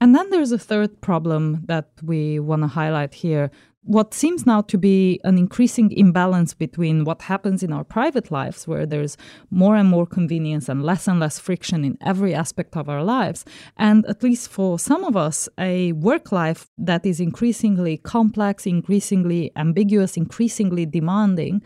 And 0.01 0.15
then 0.15 0.29
there's 0.31 0.53
a 0.53 0.59
third 0.59 1.01
problem 1.01 1.63
that 1.67 1.89
we 2.03 2.39
want 2.39 2.63
to 2.63 2.69
highlight 2.69 3.15
here 3.15 3.51
what 3.85 4.15
seems 4.15 4.47
now 4.47 4.63
to 4.63 4.79
be 4.79 5.21
an 5.25 5.37
increasing 5.37 5.93
imbalance 5.93 6.55
between 6.55 7.05
what 7.05 7.23
happens 7.23 7.63
in 7.63 7.73
our 7.73 7.85
private 7.85 8.31
lives, 8.31 8.67
where 8.67 8.87
there's 8.87 9.17
more 9.51 9.77
and 9.77 9.89
more 9.89 10.07
convenience 10.07 10.69
and 10.69 10.83
less 10.83 11.07
and 11.07 11.21
less 11.21 11.39
friction 11.39 11.85
in 11.85 11.99
every 12.01 12.35
aspect 12.35 12.77
of 12.77 12.89
our 12.89 13.05
lives, 13.05 13.45
and 13.77 14.07
at 14.07 14.23
least 14.23 14.49
for 14.49 14.79
some 14.79 15.05
of 15.05 15.17
us, 15.17 15.49
a 15.59 15.93
work 15.93 16.33
life 16.33 16.67
that 16.79 17.05
is 17.05 17.21
increasingly 17.21 17.99
complex, 17.99 18.67
increasingly 18.67 19.53
ambiguous, 19.55 20.17
increasingly 20.17 20.87
demanding, 20.87 21.63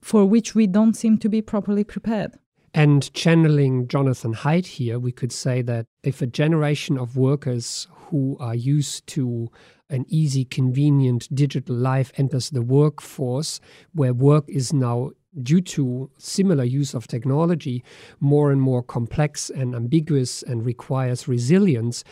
for 0.00 0.26
which 0.26 0.54
we 0.54 0.66
don't 0.66 0.94
seem 0.94 1.18
to 1.18 1.28
be 1.28 1.40
properly 1.40 1.84
prepared. 1.84 2.32
And 2.74 3.12
channeling 3.14 3.88
Jonathan 3.88 4.34
Haidt 4.34 4.66
here, 4.66 4.98
we 4.98 5.12
could 5.12 5.32
say 5.32 5.62
that 5.62 5.86
if 6.02 6.22
a 6.22 6.26
generation 6.26 6.98
of 6.98 7.16
workers 7.16 7.88
who 8.08 8.36
are 8.40 8.54
used 8.54 9.06
to 9.08 9.50
an 9.90 10.06
easy, 10.08 10.44
convenient 10.44 11.28
digital 11.34 11.76
life 11.76 12.12
enters 12.16 12.50
the 12.50 12.62
workforce, 12.62 13.60
where 13.92 14.14
work 14.14 14.44
is 14.48 14.72
now 14.72 15.10
due 15.42 15.60
to 15.60 16.10
similar 16.18 16.64
use 16.64 16.94
of 16.94 17.06
technology 17.06 17.84
more 18.18 18.50
and 18.50 18.60
more 18.60 18.82
complex 18.82 19.48
and 19.48 19.76
ambiguous 19.76 20.42
and 20.42 20.66
requires 20.66 21.28
resilience 21.28 22.02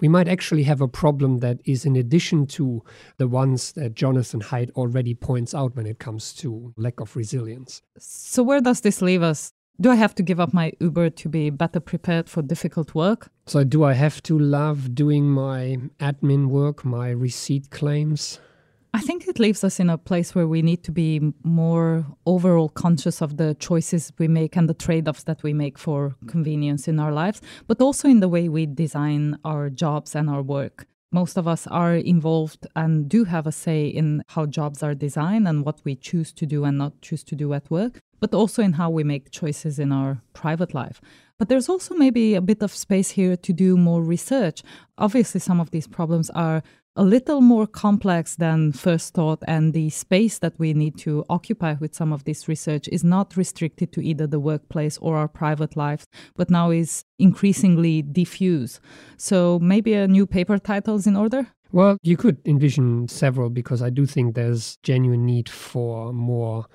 we 0.00 0.08
might 0.08 0.28
actually 0.28 0.62
have 0.64 0.80
a 0.80 0.88
problem 0.88 1.38
that 1.38 1.58
is 1.64 1.84
in 1.84 1.96
addition 1.96 2.46
to 2.46 2.82
the 3.16 3.28
ones 3.28 3.72
that 3.72 3.94
Jonathan 3.94 4.40
Haidt 4.40 4.70
already 4.72 5.14
points 5.14 5.54
out 5.54 5.74
when 5.76 5.86
it 5.86 5.98
comes 5.98 6.32
to 6.34 6.72
lack 6.76 7.00
of 7.00 7.16
resilience. 7.16 7.82
So, 7.98 8.42
where 8.42 8.60
does 8.60 8.80
this 8.80 9.02
leave 9.02 9.22
us? 9.22 9.52
Do 9.80 9.92
I 9.92 9.94
have 9.94 10.12
to 10.16 10.24
give 10.24 10.40
up 10.40 10.52
my 10.52 10.72
Uber 10.80 11.10
to 11.10 11.28
be 11.28 11.50
better 11.50 11.78
prepared 11.78 12.28
for 12.28 12.42
difficult 12.42 12.96
work? 12.96 13.30
So, 13.46 13.62
do 13.62 13.84
I 13.84 13.92
have 13.92 14.20
to 14.24 14.36
love 14.36 14.92
doing 14.92 15.30
my 15.30 15.78
admin 16.00 16.48
work, 16.48 16.84
my 16.84 17.10
receipt 17.10 17.70
claims? 17.70 18.40
I 18.92 19.00
think 19.00 19.28
it 19.28 19.38
leaves 19.38 19.62
us 19.62 19.78
in 19.78 19.88
a 19.88 19.96
place 19.96 20.34
where 20.34 20.48
we 20.48 20.62
need 20.62 20.82
to 20.82 20.90
be 20.90 21.32
more 21.44 22.04
overall 22.26 22.70
conscious 22.70 23.22
of 23.22 23.36
the 23.36 23.54
choices 23.54 24.12
we 24.18 24.26
make 24.26 24.56
and 24.56 24.68
the 24.68 24.74
trade 24.74 25.06
offs 25.06 25.22
that 25.24 25.44
we 25.44 25.52
make 25.52 25.78
for 25.78 26.16
convenience 26.26 26.88
in 26.88 26.98
our 26.98 27.12
lives, 27.12 27.40
but 27.68 27.80
also 27.80 28.08
in 28.08 28.18
the 28.18 28.28
way 28.28 28.48
we 28.48 28.66
design 28.66 29.38
our 29.44 29.70
jobs 29.70 30.16
and 30.16 30.28
our 30.28 30.42
work. 30.42 30.88
Most 31.12 31.38
of 31.38 31.46
us 31.46 31.68
are 31.68 31.94
involved 31.94 32.66
and 32.74 33.08
do 33.08 33.24
have 33.24 33.46
a 33.46 33.52
say 33.52 33.86
in 33.86 34.24
how 34.26 34.46
jobs 34.46 34.82
are 34.82 34.94
designed 34.94 35.46
and 35.46 35.64
what 35.64 35.80
we 35.84 35.94
choose 35.94 36.32
to 36.32 36.46
do 36.46 36.64
and 36.64 36.76
not 36.76 37.00
choose 37.00 37.22
to 37.24 37.36
do 37.36 37.54
at 37.54 37.70
work 37.70 38.00
but 38.20 38.34
also 38.34 38.62
in 38.62 38.74
how 38.74 38.90
we 38.90 39.04
make 39.04 39.30
choices 39.30 39.78
in 39.78 39.92
our 39.92 40.20
private 40.32 40.74
life. 40.74 41.00
But 41.38 41.48
there's 41.48 41.68
also 41.68 41.94
maybe 41.94 42.34
a 42.34 42.40
bit 42.40 42.62
of 42.62 42.74
space 42.74 43.10
here 43.10 43.36
to 43.36 43.52
do 43.52 43.76
more 43.76 44.02
research. 44.02 44.62
Obviously, 44.96 45.40
some 45.40 45.60
of 45.60 45.70
these 45.70 45.86
problems 45.86 46.30
are 46.30 46.62
a 46.96 47.04
little 47.04 47.40
more 47.40 47.68
complex 47.68 48.34
than 48.34 48.72
first 48.72 49.14
thought, 49.14 49.38
and 49.46 49.72
the 49.72 49.88
space 49.88 50.38
that 50.38 50.58
we 50.58 50.74
need 50.74 50.98
to 50.98 51.24
occupy 51.30 51.74
with 51.78 51.94
some 51.94 52.12
of 52.12 52.24
this 52.24 52.48
research 52.48 52.88
is 52.88 53.04
not 53.04 53.36
restricted 53.36 53.92
to 53.92 54.00
either 54.00 54.26
the 54.26 54.40
workplace 54.40 54.98
or 54.98 55.16
our 55.16 55.28
private 55.28 55.76
lives, 55.76 56.06
but 56.34 56.50
now 56.50 56.70
is 56.70 57.04
increasingly 57.20 58.02
diffuse. 58.02 58.80
So 59.16 59.60
maybe 59.60 59.94
a 59.94 60.08
new 60.08 60.26
paper 60.26 60.58
title 60.58 60.96
is 60.96 61.06
in 61.06 61.14
order? 61.14 61.46
Well, 61.70 61.98
you 62.02 62.16
could 62.16 62.38
envision 62.44 63.06
several 63.06 63.48
because 63.48 63.80
I 63.80 63.90
do 63.90 64.04
think 64.04 64.34
there's 64.34 64.76
genuine 64.82 65.24
need 65.24 65.48
for 65.48 66.12
more 66.12 66.66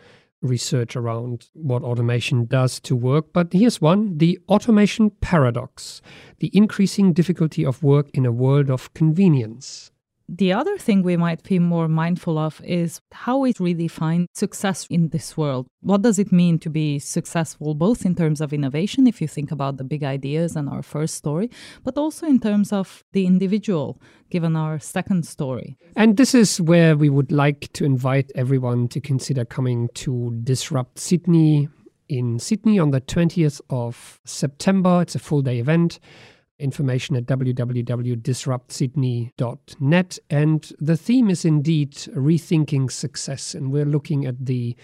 research 0.43 0.95
around 0.95 1.47
what 1.53 1.81
automation 1.81 2.45
does 2.45 2.79
to 2.81 2.95
work, 2.95 3.33
but 3.33 3.53
here's 3.53 3.81
one 3.81 4.17
the 4.17 4.37
automation 4.49 5.09
paradox, 5.09 6.01
the 6.39 6.51
increasing 6.53 7.13
difficulty 7.13 7.65
of 7.65 7.81
work 7.81 8.09
in 8.13 8.25
a 8.25 8.31
world 8.31 8.69
of 8.69 8.93
convenience. 8.93 9.91
The 10.29 10.53
other 10.53 10.77
thing 10.77 11.03
we 11.03 11.17
might 11.17 11.43
be 11.43 11.59
more 11.59 11.89
mindful 11.89 12.37
of 12.37 12.61
is 12.63 13.01
how 13.11 13.39
we 13.39 13.53
really 13.59 13.89
find 13.89 14.27
success 14.33 14.87
in 14.89 15.09
this 15.09 15.35
world. 15.35 15.67
What 15.81 16.01
does 16.01 16.17
it 16.17 16.31
mean 16.31 16.59
to 16.59 16.69
be 16.69 16.97
successful, 16.99 17.75
both 17.75 18.05
in 18.05 18.15
terms 18.15 18.39
of 18.39 18.53
innovation, 18.53 19.05
if 19.05 19.21
you 19.21 19.27
think 19.27 19.51
about 19.51 19.77
the 19.77 19.83
big 19.83 20.03
ideas 20.03 20.55
and 20.55 20.69
our 20.69 20.81
first 20.81 21.15
story, 21.15 21.49
but 21.83 21.97
also 21.97 22.25
in 22.25 22.39
terms 22.39 22.71
of 22.71 23.03
the 23.11 23.25
individual, 23.25 24.01
given 24.29 24.55
our 24.55 24.79
second 24.79 25.25
story? 25.25 25.77
And 25.97 26.15
this 26.15 26.33
is 26.33 26.61
where 26.61 26.95
we 26.95 27.09
would 27.09 27.31
like 27.31 27.71
to 27.73 27.83
invite 27.83 28.31
everyone 28.33 28.87
to 28.89 29.01
consider 29.01 29.43
coming 29.43 29.89
to 29.95 30.39
Disrupt 30.43 30.99
Sydney 30.99 31.67
in 32.07 32.39
Sydney 32.39 32.79
on 32.79 32.91
the 32.91 33.01
20th 33.01 33.59
of 33.69 34.19
September. 34.25 35.01
It's 35.01 35.15
a 35.15 35.19
full 35.19 35.41
day 35.41 35.59
event 35.59 35.99
information 36.63 37.15
at 37.15 37.25
www.disruptsydney.net. 37.25 40.19
And 40.29 40.71
the 40.79 40.97
theme 40.97 41.29
is 41.29 41.45
indeed 41.45 41.91
rethinking 41.91 42.91
success. 42.91 43.53
And 43.53 43.71
we're 43.71 43.85
looking 43.85 44.25
at 44.25 44.45
the 44.45 44.75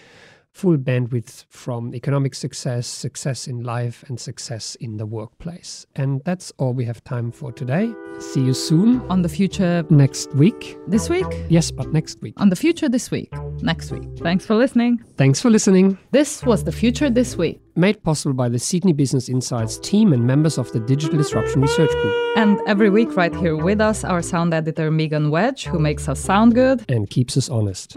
full 0.52 0.76
bandwidth 0.76 1.44
from 1.48 1.94
economic 1.94 2.34
success, 2.34 2.86
success 2.86 3.46
in 3.46 3.62
life, 3.62 4.04
and 4.08 4.20
success 4.20 4.74
in 4.76 4.96
the 4.96 5.06
workplace. 5.06 5.86
And 5.96 6.22
that's 6.24 6.52
all 6.58 6.72
we 6.72 6.84
have 6.84 7.02
time 7.04 7.32
for 7.32 7.52
today. 7.52 7.92
See 8.18 8.42
you 8.42 8.54
soon. 8.54 9.00
On 9.08 9.22
the 9.22 9.28
future 9.28 9.84
next 9.90 10.34
week. 10.34 10.76
This 10.86 11.08
week? 11.08 11.26
Yes, 11.48 11.70
but 11.70 11.92
next 11.92 12.20
week. 12.20 12.34
On 12.38 12.48
the 12.48 12.56
future 12.56 12.88
this 12.88 13.10
week. 13.10 13.32
Next 13.62 13.90
week. 13.90 14.08
Thanks 14.18 14.46
for 14.46 14.54
listening. 14.54 15.02
Thanks 15.16 15.40
for 15.40 15.50
listening. 15.50 15.98
This 16.10 16.42
was 16.44 16.64
The 16.64 16.72
Future 16.72 17.10
This 17.10 17.36
Week. 17.36 17.60
Made 17.76 18.02
possible 18.02 18.34
by 18.34 18.48
the 18.48 18.58
Sydney 18.58 18.92
Business 18.92 19.28
Insights 19.28 19.78
team 19.78 20.12
and 20.12 20.26
members 20.26 20.58
of 20.58 20.70
the 20.72 20.80
Digital 20.80 21.16
Disruption 21.16 21.62
Research 21.62 21.90
Group. 21.90 22.36
And 22.36 22.60
every 22.66 22.90
week, 22.90 23.16
right 23.16 23.34
here 23.34 23.56
with 23.56 23.80
us, 23.80 24.04
our 24.04 24.22
sound 24.22 24.52
editor 24.54 24.90
Megan 24.90 25.30
Wedge, 25.30 25.64
who 25.64 25.78
makes 25.78 26.08
us 26.08 26.20
sound 26.20 26.54
good 26.54 26.84
and 26.90 27.08
keeps 27.08 27.36
us 27.36 27.48
honest. 27.48 27.96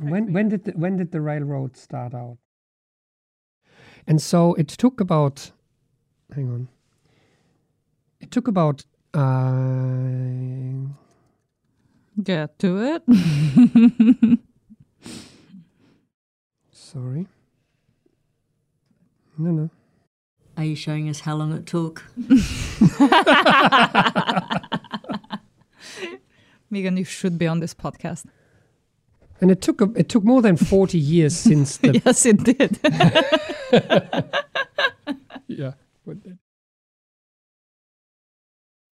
When 0.00 0.32
when 0.32 0.48
did 0.48 0.64
the, 0.64 0.72
when 0.72 0.96
did 0.96 1.12
the 1.12 1.20
railroad 1.20 1.76
start 1.76 2.14
out? 2.14 2.38
And 4.06 4.22
so 4.22 4.54
it 4.54 4.68
took 4.68 5.00
about, 5.00 5.50
hang 6.34 6.50
on. 6.50 6.68
It 8.20 8.30
took 8.30 8.48
about. 8.48 8.84
Uh, 9.14 10.88
Get 12.22 12.58
to 12.58 12.82
it. 12.82 13.02
sorry. 16.72 17.26
No, 19.36 19.50
no. 19.50 19.70
Are 20.56 20.64
you 20.64 20.74
showing 20.74 21.08
us 21.08 21.20
how 21.20 21.36
long 21.36 21.52
it 21.52 21.66
took? 21.66 22.04
Megan, 26.70 26.96
you 26.96 27.04
should 27.04 27.38
be 27.38 27.46
on 27.46 27.60
this 27.60 27.74
podcast. 27.74 28.24
And 29.40 29.50
it 29.50 29.60
took 29.60 29.80
a, 29.80 29.90
it 29.94 30.08
took 30.08 30.24
more 30.24 30.42
than 30.42 30.56
forty 30.56 30.98
years 30.98 31.36
since 31.36 31.76
the 31.76 32.00
yes, 32.04 32.26
it 32.26 32.42
did. 32.42 32.78
yeah. 35.46 35.72